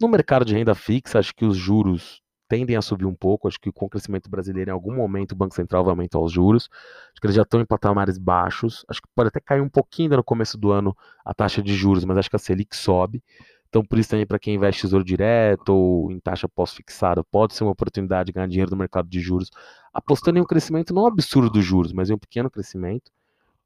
No 0.00 0.08
mercado 0.08 0.44
de 0.44 0.54
renda 0.54 0.74
fixa, 0.74 1.18
acho 1.18 1.34
que 1.34 1.44
os 1.44 1.56
juros 1.56 2.22
tendem 2.48 2.76
a 2.76 2.82
subir 2.82 3.06
um 3.06 3.14
pouco. 3.14 3.46
Acho 3.46 3.60
que 3.60 3.70
com 3.70 3.86
o 3.86 3.88
crescimento 3.88 4.28
brasileiro, 4.28 4.70
em 4.70 4.72
algum 4.72 4.94
momento, 4.94 5.32
o 5.32 5.36
Banco 5.36 5.54
Central 5.54 5.84
vai 5.84 5.92
aumentar 5.92 6.18
os 6.18 6.32
juros. 6.32 6.68
Acho 7.12 7.20
que 7.20 7.26
eles 7.26 7.36
já 7.36 7.42
estão 7.42 7.60
em 7.60 7.64
patamares 7.64 8.18
baixos. 8.18 8.84
Acho 8.88 9.00
que 9.00 9.08
pode 9.14 9.28
até 9.28 9.40
cair 9.40 9.60
um 9.60 9.68
pouquinho 9.68 10.06
ainda 10.06 10.16
no 10.16 10.24
começo 10.24 10.58
do 10.58 10.72
ano 10.72 10.96
a 11.24 11.32
taxa 11.32 11.62
de 11.62 11.74
juros, 11.74 12.04
mas 12.04 12.18
acho 12.18 12.28
que 12.28 12.36
a 12.36 12.38
Selic 12.38 12.76
sobe. 12.76 13.22
Então, 13.68 13.84
por 13.84 14.00
isso 14.00 14.10
também, 14.10 14.26
para 14.26 14.38
quem 14.38 14.56
investe 14.56 14.82
tesouro 14.82 15.04
direto 15.04 15.68
ou 15.68 16.10
em 16.10 16.18
taxa 16.18 16.48
pós-fixada, 16.48 17.22
pode 17.22 17.54
ser 17.54 17.62
uma 17.62 17.70
oportunidade 17.70 18.26
de 18.26 18.32
ganhar 18.32 18.48
dinheiro 18.48 18.70
no 18.72 18.76
mercado 18.76 19.08
de 19.08 19.20
juros, 19.20 19.48
apostando 19.94 20.38
em 20.38 20.42
um 20.42 20.44
crescimento 20.44 20.92
não 20.92 21.06
absurdo 21.06 21.48
dos 21.50 21.64
juros, 21.64 21.92
mas 21.92 22.10
em 22.10 22.14
um 22.14 22.18
pequeno 22.18 22.50
crescimento. 22.50 23.12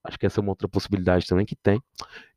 Acho 0.04 0.18
que 0.18 0.26
essa 0.26 0.40
é 0.40 0.42
uma 0.42 0.50
outra 0.50 0.68
possibilidade 0.68 1.26
também 1.26 1.46
que 1.46 1.56
tem. 1.56 1.82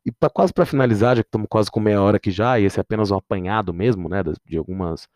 E 0.04 0.10
pra, 0.10 0.30
quase 0.30 0.52
para 0.52 0.64
finalizar, 0.66 1.16
já 1.16 1.22
que 1.22 1.28
estamos 1.28 1.46
quase 1.50 1.70
com 1.70 1.80
meia 1.80 2.00
hora 2.02 2.16
aqui 2.16 2.30
já, 2.30 2.58
e 2.58 2.64
esse 2.64 2.78
é 2.78 2.82
apenas 2.82 3.10
um 3.10 3.16
apanhado 3.16 3.74
mesmo, 3.74 4.08
né, 4.08 4.22
de 4.46 4.56
algumas 4.56 5.08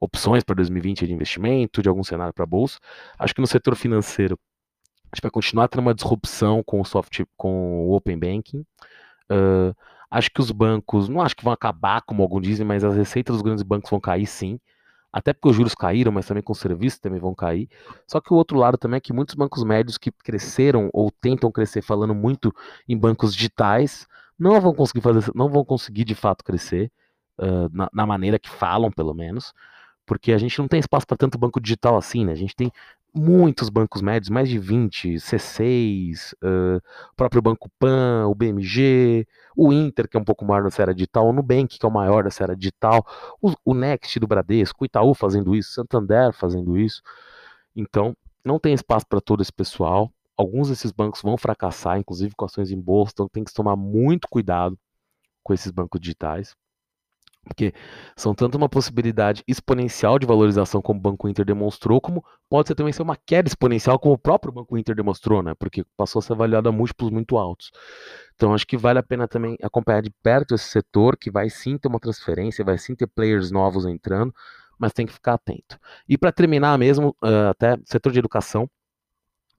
opções 0.00 0.42
para 0.42 0.54
2020 0.54 1.06
de 1.06 1.12
investimento, 1.12 1.82
de 1.82 1.88
algum 1.88 2.02
cenário 2.02 2.32
para 2.32 2.46
bolsa. 2.46 2.78
Acho 3.18 3.34
que 3.34 3.40
no 3.40 3.46
setor 3.46 3.76
financeiro 3.76 4.38
a 5.12 5.16
gente 5.16 5.22
vai 5.22 5.30
continuar 5.30 5.68
tendo 5.68 5.80
uma 5.82 5.94
disrupção 5.94 6.62
com 6.64 6.80
o 6.80 6.84
soft, 6.84 7.22
com 7.36 7.86
o 7.86 7.92
open 7.92 8.18
banking. 8.18 8.64
Uh, 9.30 9.74
Acho 10.10 10.28
que 10.30 10.40
os 10.40 10.50
bancos, 10.50 11.08
não 11.08 11.20
acho 11.20 11.36
que 11.36 11.44
vão 11.44 11.52
acabar, 11.52 12.02
como 12.02 12.22
alguns 12.22 12.42
dizem, 12.42 12.66
mas 12.66 12.82
as 12.82 12.96
receitas 12.96 13.36
dos 13.36 13.42
grandes 13.42 13.62
bancos 13.62 13.88
vão 13.88 14.00
cair 14.00 14.26
sim. 14.26 14.58
Até 15.12 15.32
porque 15.32 15.48
os 15.48 15.56
juros 15.56 15.74
caíram, 15.74 16.12
mas 16.12 16.26
também 16.26 16.42
com 16.42 16.52
os 16.52 16.58
serviços 16.58 17.00
também 17.00 17.18
vão 17.18 17.34
cair. 17.34 17.68
Só 18.06 18.20
que 18.20 18.32
o 18.32 18.36
outro 18.36 18.56
lado 18.56 18.78
também 18.78 18.98
é 18.98 19.00
que 19.00 19.12
muitos 19.12 19.34
bancos 19.34 19.64
médios 19.64 19.98
que 19.98 20.12
cresceram 20.12 20.88
ou 20.92 21.10
tentam 21.10 21.50
crescer 21.50 21.82
falando 21.82 22.14
muito 22.14 22.54
em 22.88 22.96
bancos 22.96 23.34
digitais 23.34 24.06
não 24.38 24.60
vão 24.60 24.72
conseguir 24.72 25.00
fazer, 25.00 25.30
não 25.34 25.48
vão 25.48 25.64
conseguir 25.64 26.04
de 26.04 26.14
fato 26.14 26.44
crescer 26.44 26.90
uh, 27.38 27.68
na, 27.72 27.90
na, 27.92 28.06
maneira 28.06 28.38
que 28.38 28.48
falam, 28.48 28.90
pelo 28.90 29.12
menos, 29.12 29.52
porque 30.06 30.32
a 30.32 30.38
gente 30.38 30.58
não 30.58 30.68
tem 30.68 30.80
espaço 30.80 31.06
para 31.06 31.16
tanto 31.16 31.38
banco 31.38 31.60
digital 31.60 31.96
assim, 31.96 32.24
né? 32.24 32.32
A 32.32 32.36
gente 32.36 32.56
tem 32.56 32.72
muitos 33.14 33.68
bancos 33.68 34.02
médios, 34.02 34.30
mais 34.30 34.48
de 34.48 34.58
20, 34.58 35.14
C6, 35.14 36.32
uh, 36.42 36.80
próprio 37.16 37.42
Banco 37.42 37.70
Pan, 37.78 38.26
o 38.28 38.34
BMG, 38.34 39.26
o 39.56 39.72
Inter, 39.72 40.08
que 40.08 40.16
é 40.16 40.20
um 40.20 40.24
pouco 40.24 40.44
maior 40.44 40.62
na 40.62 40.70
série 40.70 40.94
digital, 40.94 41.28
o 41.28 41.32
Nubank, 41.32 41.78
que 41.78 41.84
é 41.84 41.88
o 41.88 41.92
maior 41.92 42.24
da 42.24 42.30
série 42.30 42.56
digital, 42.56 43.04
o, 43.40 43.52
o 43.64 43.74
Next 43.74 44.18
do 44.18 44.26
Bradesco, 44.26 44.84
o 44.84 44.86
Itaú 44.86 45.14
fazendo 45.14 45.54
isso, 45.54 45.72
Santander 45.72 46.32
fazendo 46.32 46.78
isso. 46.78 47.02
Então, 47.74 48.16
não 48.44 48.58
tem 48.58 48.74
espaço 48.74 49.06
para 49.06 49.20
todo 49.20 49.42
esse 49.42 49.52
pessoal. 49.52 50.10
Alguns 50.36 50.68
desses 50.68 50.90
bancos 50.92 51.22
vão 51.22 51.36
fracassar, 51.36 51.98
inclusive 51.98 52.34
com 52.34 52.44
ações 52.44 52.70
em 52.70 52.80
bolsa, 52.80 53.12
então 53.14 53.28
tem 53.28 53.44
que 53.44 53.52
tomar 53.52 53.76
muito 53.76 54.28
cuidado 54.28 54.78
com 55.42 55.52
esses 55.52 55.70
bancos 55.70 56.00
digitais. 56.00 56.54
Porque 57.42 57.72
são 58.14 58.34
tanto 58.34 58.56
uma 58.56 58.68
possibilidade 58.68 59.42
exponencial 59.48 60.18
de 60.18 60.26
valorização 60.26 60.82
como 60.82 60.98
o 61.00 61.02
Banco 61.02 61.28
Inter 61.28 61.44
demonstrou, 61.44 62.00
como 62.00 62.24
pode 62.50 62.68
ser 62.68 62.74
também 62.74 62.92
ser 62.92 63.02
uma 63.02 63.16
queda 63.16 63.48
exponencial 63.48 63.98
como 63.98 64.14
o 64.14 64.18
próprio 64.18 64.52
Banco 64.52 64.76
Inter 64.76 64.94
demonstrou, 64.94 65.42
né? 65.42 65.54
Porque 65.54 65.84
passou 65.96 66.20
a 66.20 66.22
ser 66.22 66.34
avaliado 66.34 66.68
a 66.68 66.72
múltiplos 66.72 67.10
muito 67.10 67.38
altos. 67.38 67.70
Então 68.34 68.54
acho 68.54 68.66
que 68.66 68.76
vale 68.76 68.98
a 68.98 69.02
pena 69.02 69.26
também 69.26 69.56
acompanhar 69.62 70.02
de 70.02 70.10
perto 70.22 70.54
esse 70.54 70.64
setor, 70.64 71.16
que 71.16 71.30
vai 71.30 71.48
sim 71.48 71.78
ter 71.78 71.88
uma 71.88 71.98
transferência, 71.98 72.64
vai 72.64 72.76
sim 72.76 72.94
ter 72.94 73.06
players 73.06 73.50
novos 73.50 73.86
entrando, 73.86 74.34
mas 74.78 74.92
tem 74.92 75.06
que 75.06 75.12
ficar 75.12 75.34
atento. 75.34 75.78
E 76.08 76.18
para 76.18 76.32
terminar 76.32 76.78
mesmo, 76.78 77.16
uh, 77.22 77.48
até 77.50 77.78
setor 77.86 78.12
de 78.12 78.18
educação, 78.18 78.68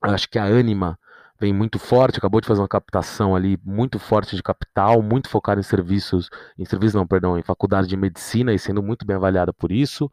acho 0.02 0.28
que 0.28 0.38
a 0.38 0.44
Anima 0.44 0.98
vem 1.42 1.52
muito 1.52 1.76
forte, 1.76 2.18
acabou 2.18 2.40
de 2.40 2.46
fazer 2.46 2.60
uma 2.60 2.68
captação 2.68 3.34
ali 3.34 3.58
muito 3.64 3.98
forte 3.98 4.36
de 4.36 4.42
capital, 4.44 5.02
muito 5.02 5.28
focada 5.28 5.60
em 5.60 5.64
serviços, 5.64 6.30
em 6.56 6.64
serviços 6.64 6.94
não, 6.94 7.04
perdão, 7.04 7.36
em 7.36 7.42
faculdade 7.42 7.88
de 7.88 7.96
medicina 7.96 8.54
e 8.54 8.58
sendo 8.60 8.80
muito 8.80 9.04
bem 9.04 9.16
avaliada 9.16 9.52
por 9.52 9.72
isso. 9.72 10.08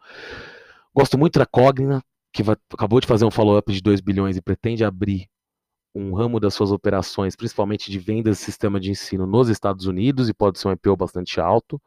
Gosto 0.92 1.20
muito 1.20 1.38
da 1.38 1.46
Cogna, 1.46 2.04
que 2.34 2.42
vai, 2.42 2.56
acabou 2.74 3.00
de 3.00 3.06
fazer 3.06 3.26
um 3.26 3.32
follow-up 3.32 3.72
de 3.72 3.80
2 3.80 4.02
bilhões 4.02 4.38
e 4.38 4.42
pretende 4.42 4.84
abrir 4.84 5.30
um 5.94 6.16
ramo 6.16 6.40
das 6.40 6.56
suas 6.56 6.72
operações, 6.72 7.36
principalmente 7.36 7.92
de 7.92 8.00
vendas 8.00 8.40
de 8.40 8.44
sistema 8.44 8.80
de 8.80 8.90
ensino 8.90 9.28
nos 9.28 9.50
Estados 9.50 9.86
Unidos, 9.86 10.30
e 10.30 10.34
pode 10.34 10.58
ser 10.58 10.68
um 10.68 10.72
IPO 10.72 10.98
bastante 10.98 11.40
alto, 11.40 11.80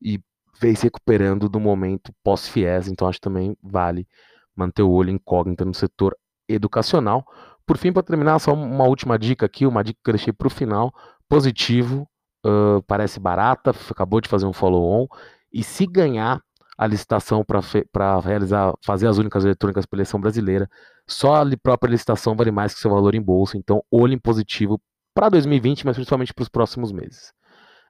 e 0.00 0.20
vem 0.60 0.76
se 0.76 0.84
recuperando 0.84 1.48
do 1.48 1.58
momento 1.58 2.12
pós-FIES, 2.22 2.86
então 2.86 3.08
acho 3.08 3.18
que 3.18 3.24
também 3.24 3.56
vale 3.60 4.06
manter 4.54 4.82
o 4.82 4.90
olho 4.90 5.10
incógnito 5.10 5.64
no 5.64 5.74
setor 5.74 6.16
educacional. 6.48 7.24
Por 7.68 7.76
fim, 7.76 7.92
para 7.92 8.02
terminar, 8.02 8.38
só 8.38 8.54
uma 8.54 8.84
última 8.84 9.18
dica 9.18 9.44
aqui, 9.44 9.66
uma 9.66 9.84
dica 9.84 10.00
que 10.02 10.08
eu 10.08 10.14
deixei 10.14 10.32
para 10.32 10.46
o 10.46 10.50
final. 10.50 10.90
Positivo, 11.28 12.08
uh, 12.46 12.82
parece 12.86 13.20
barata, 13.20 13.74
acabou 13.90 14.22
de 14.22 14.28
fazer 14.28 14.46
um 14.46 14.54
follow-on. 14.54 15.06
E 15.52 15.62
se 15.62 15.86
ganhar 15.86 16.40
a 16.78 16.86
licitação 16.86 17.44
para 17.44 18.20
realizar, 18.20 18.72
fazer 18.82 19.06
as 19.06 19.18
únicas 19.18 19.44
eletrônicas 19.44 19.84
para 19.84 19.98
eleição 19.98 20.18
brasileira, 20.18 20.66
só 21.06 21.42
a 21.42 21.56
própria 21.62 21.90
licitação 21.90 22.34
vale 22.34 22.50
mais 22.50 22.72
que 22.72 22.80
seu 22.80 22.90
valor 22.90 23.14
em 23.14 23.20
bolsa. 23.20 23.58
Então, 23.58 23.84
olho 23.90 24.14
em 24.14 24.18
positivo 24.18 24.80
para 25.12 25.28
2020, 25.28 25.84
mas 25.84 25.94
principalmente 25.94 26.32
para 26.32 26.44
os 26.44 26.48
próximos 26.48 26.90
meses. 26.90 27.34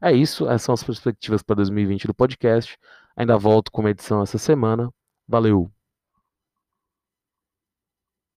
É 0.03 0.11
isso, 0.11 0.47
essas 0.47 0.63
são 0.63 0.73
as 0.73 0.83
perspectivas 0.83 1.41
para 1.41 1.55
2020 1.55 2.09
do 2.09 2.15
podcast. 2.15 2.77
Ainda 3.17 3.39
volto 3.39 3.71
com 3.71 3.81
uma 3.81 3.91
edição 3.91 4.23
essa 4.23 4.39
semana. 4.39 4.91
Valeu! 5.29 5.78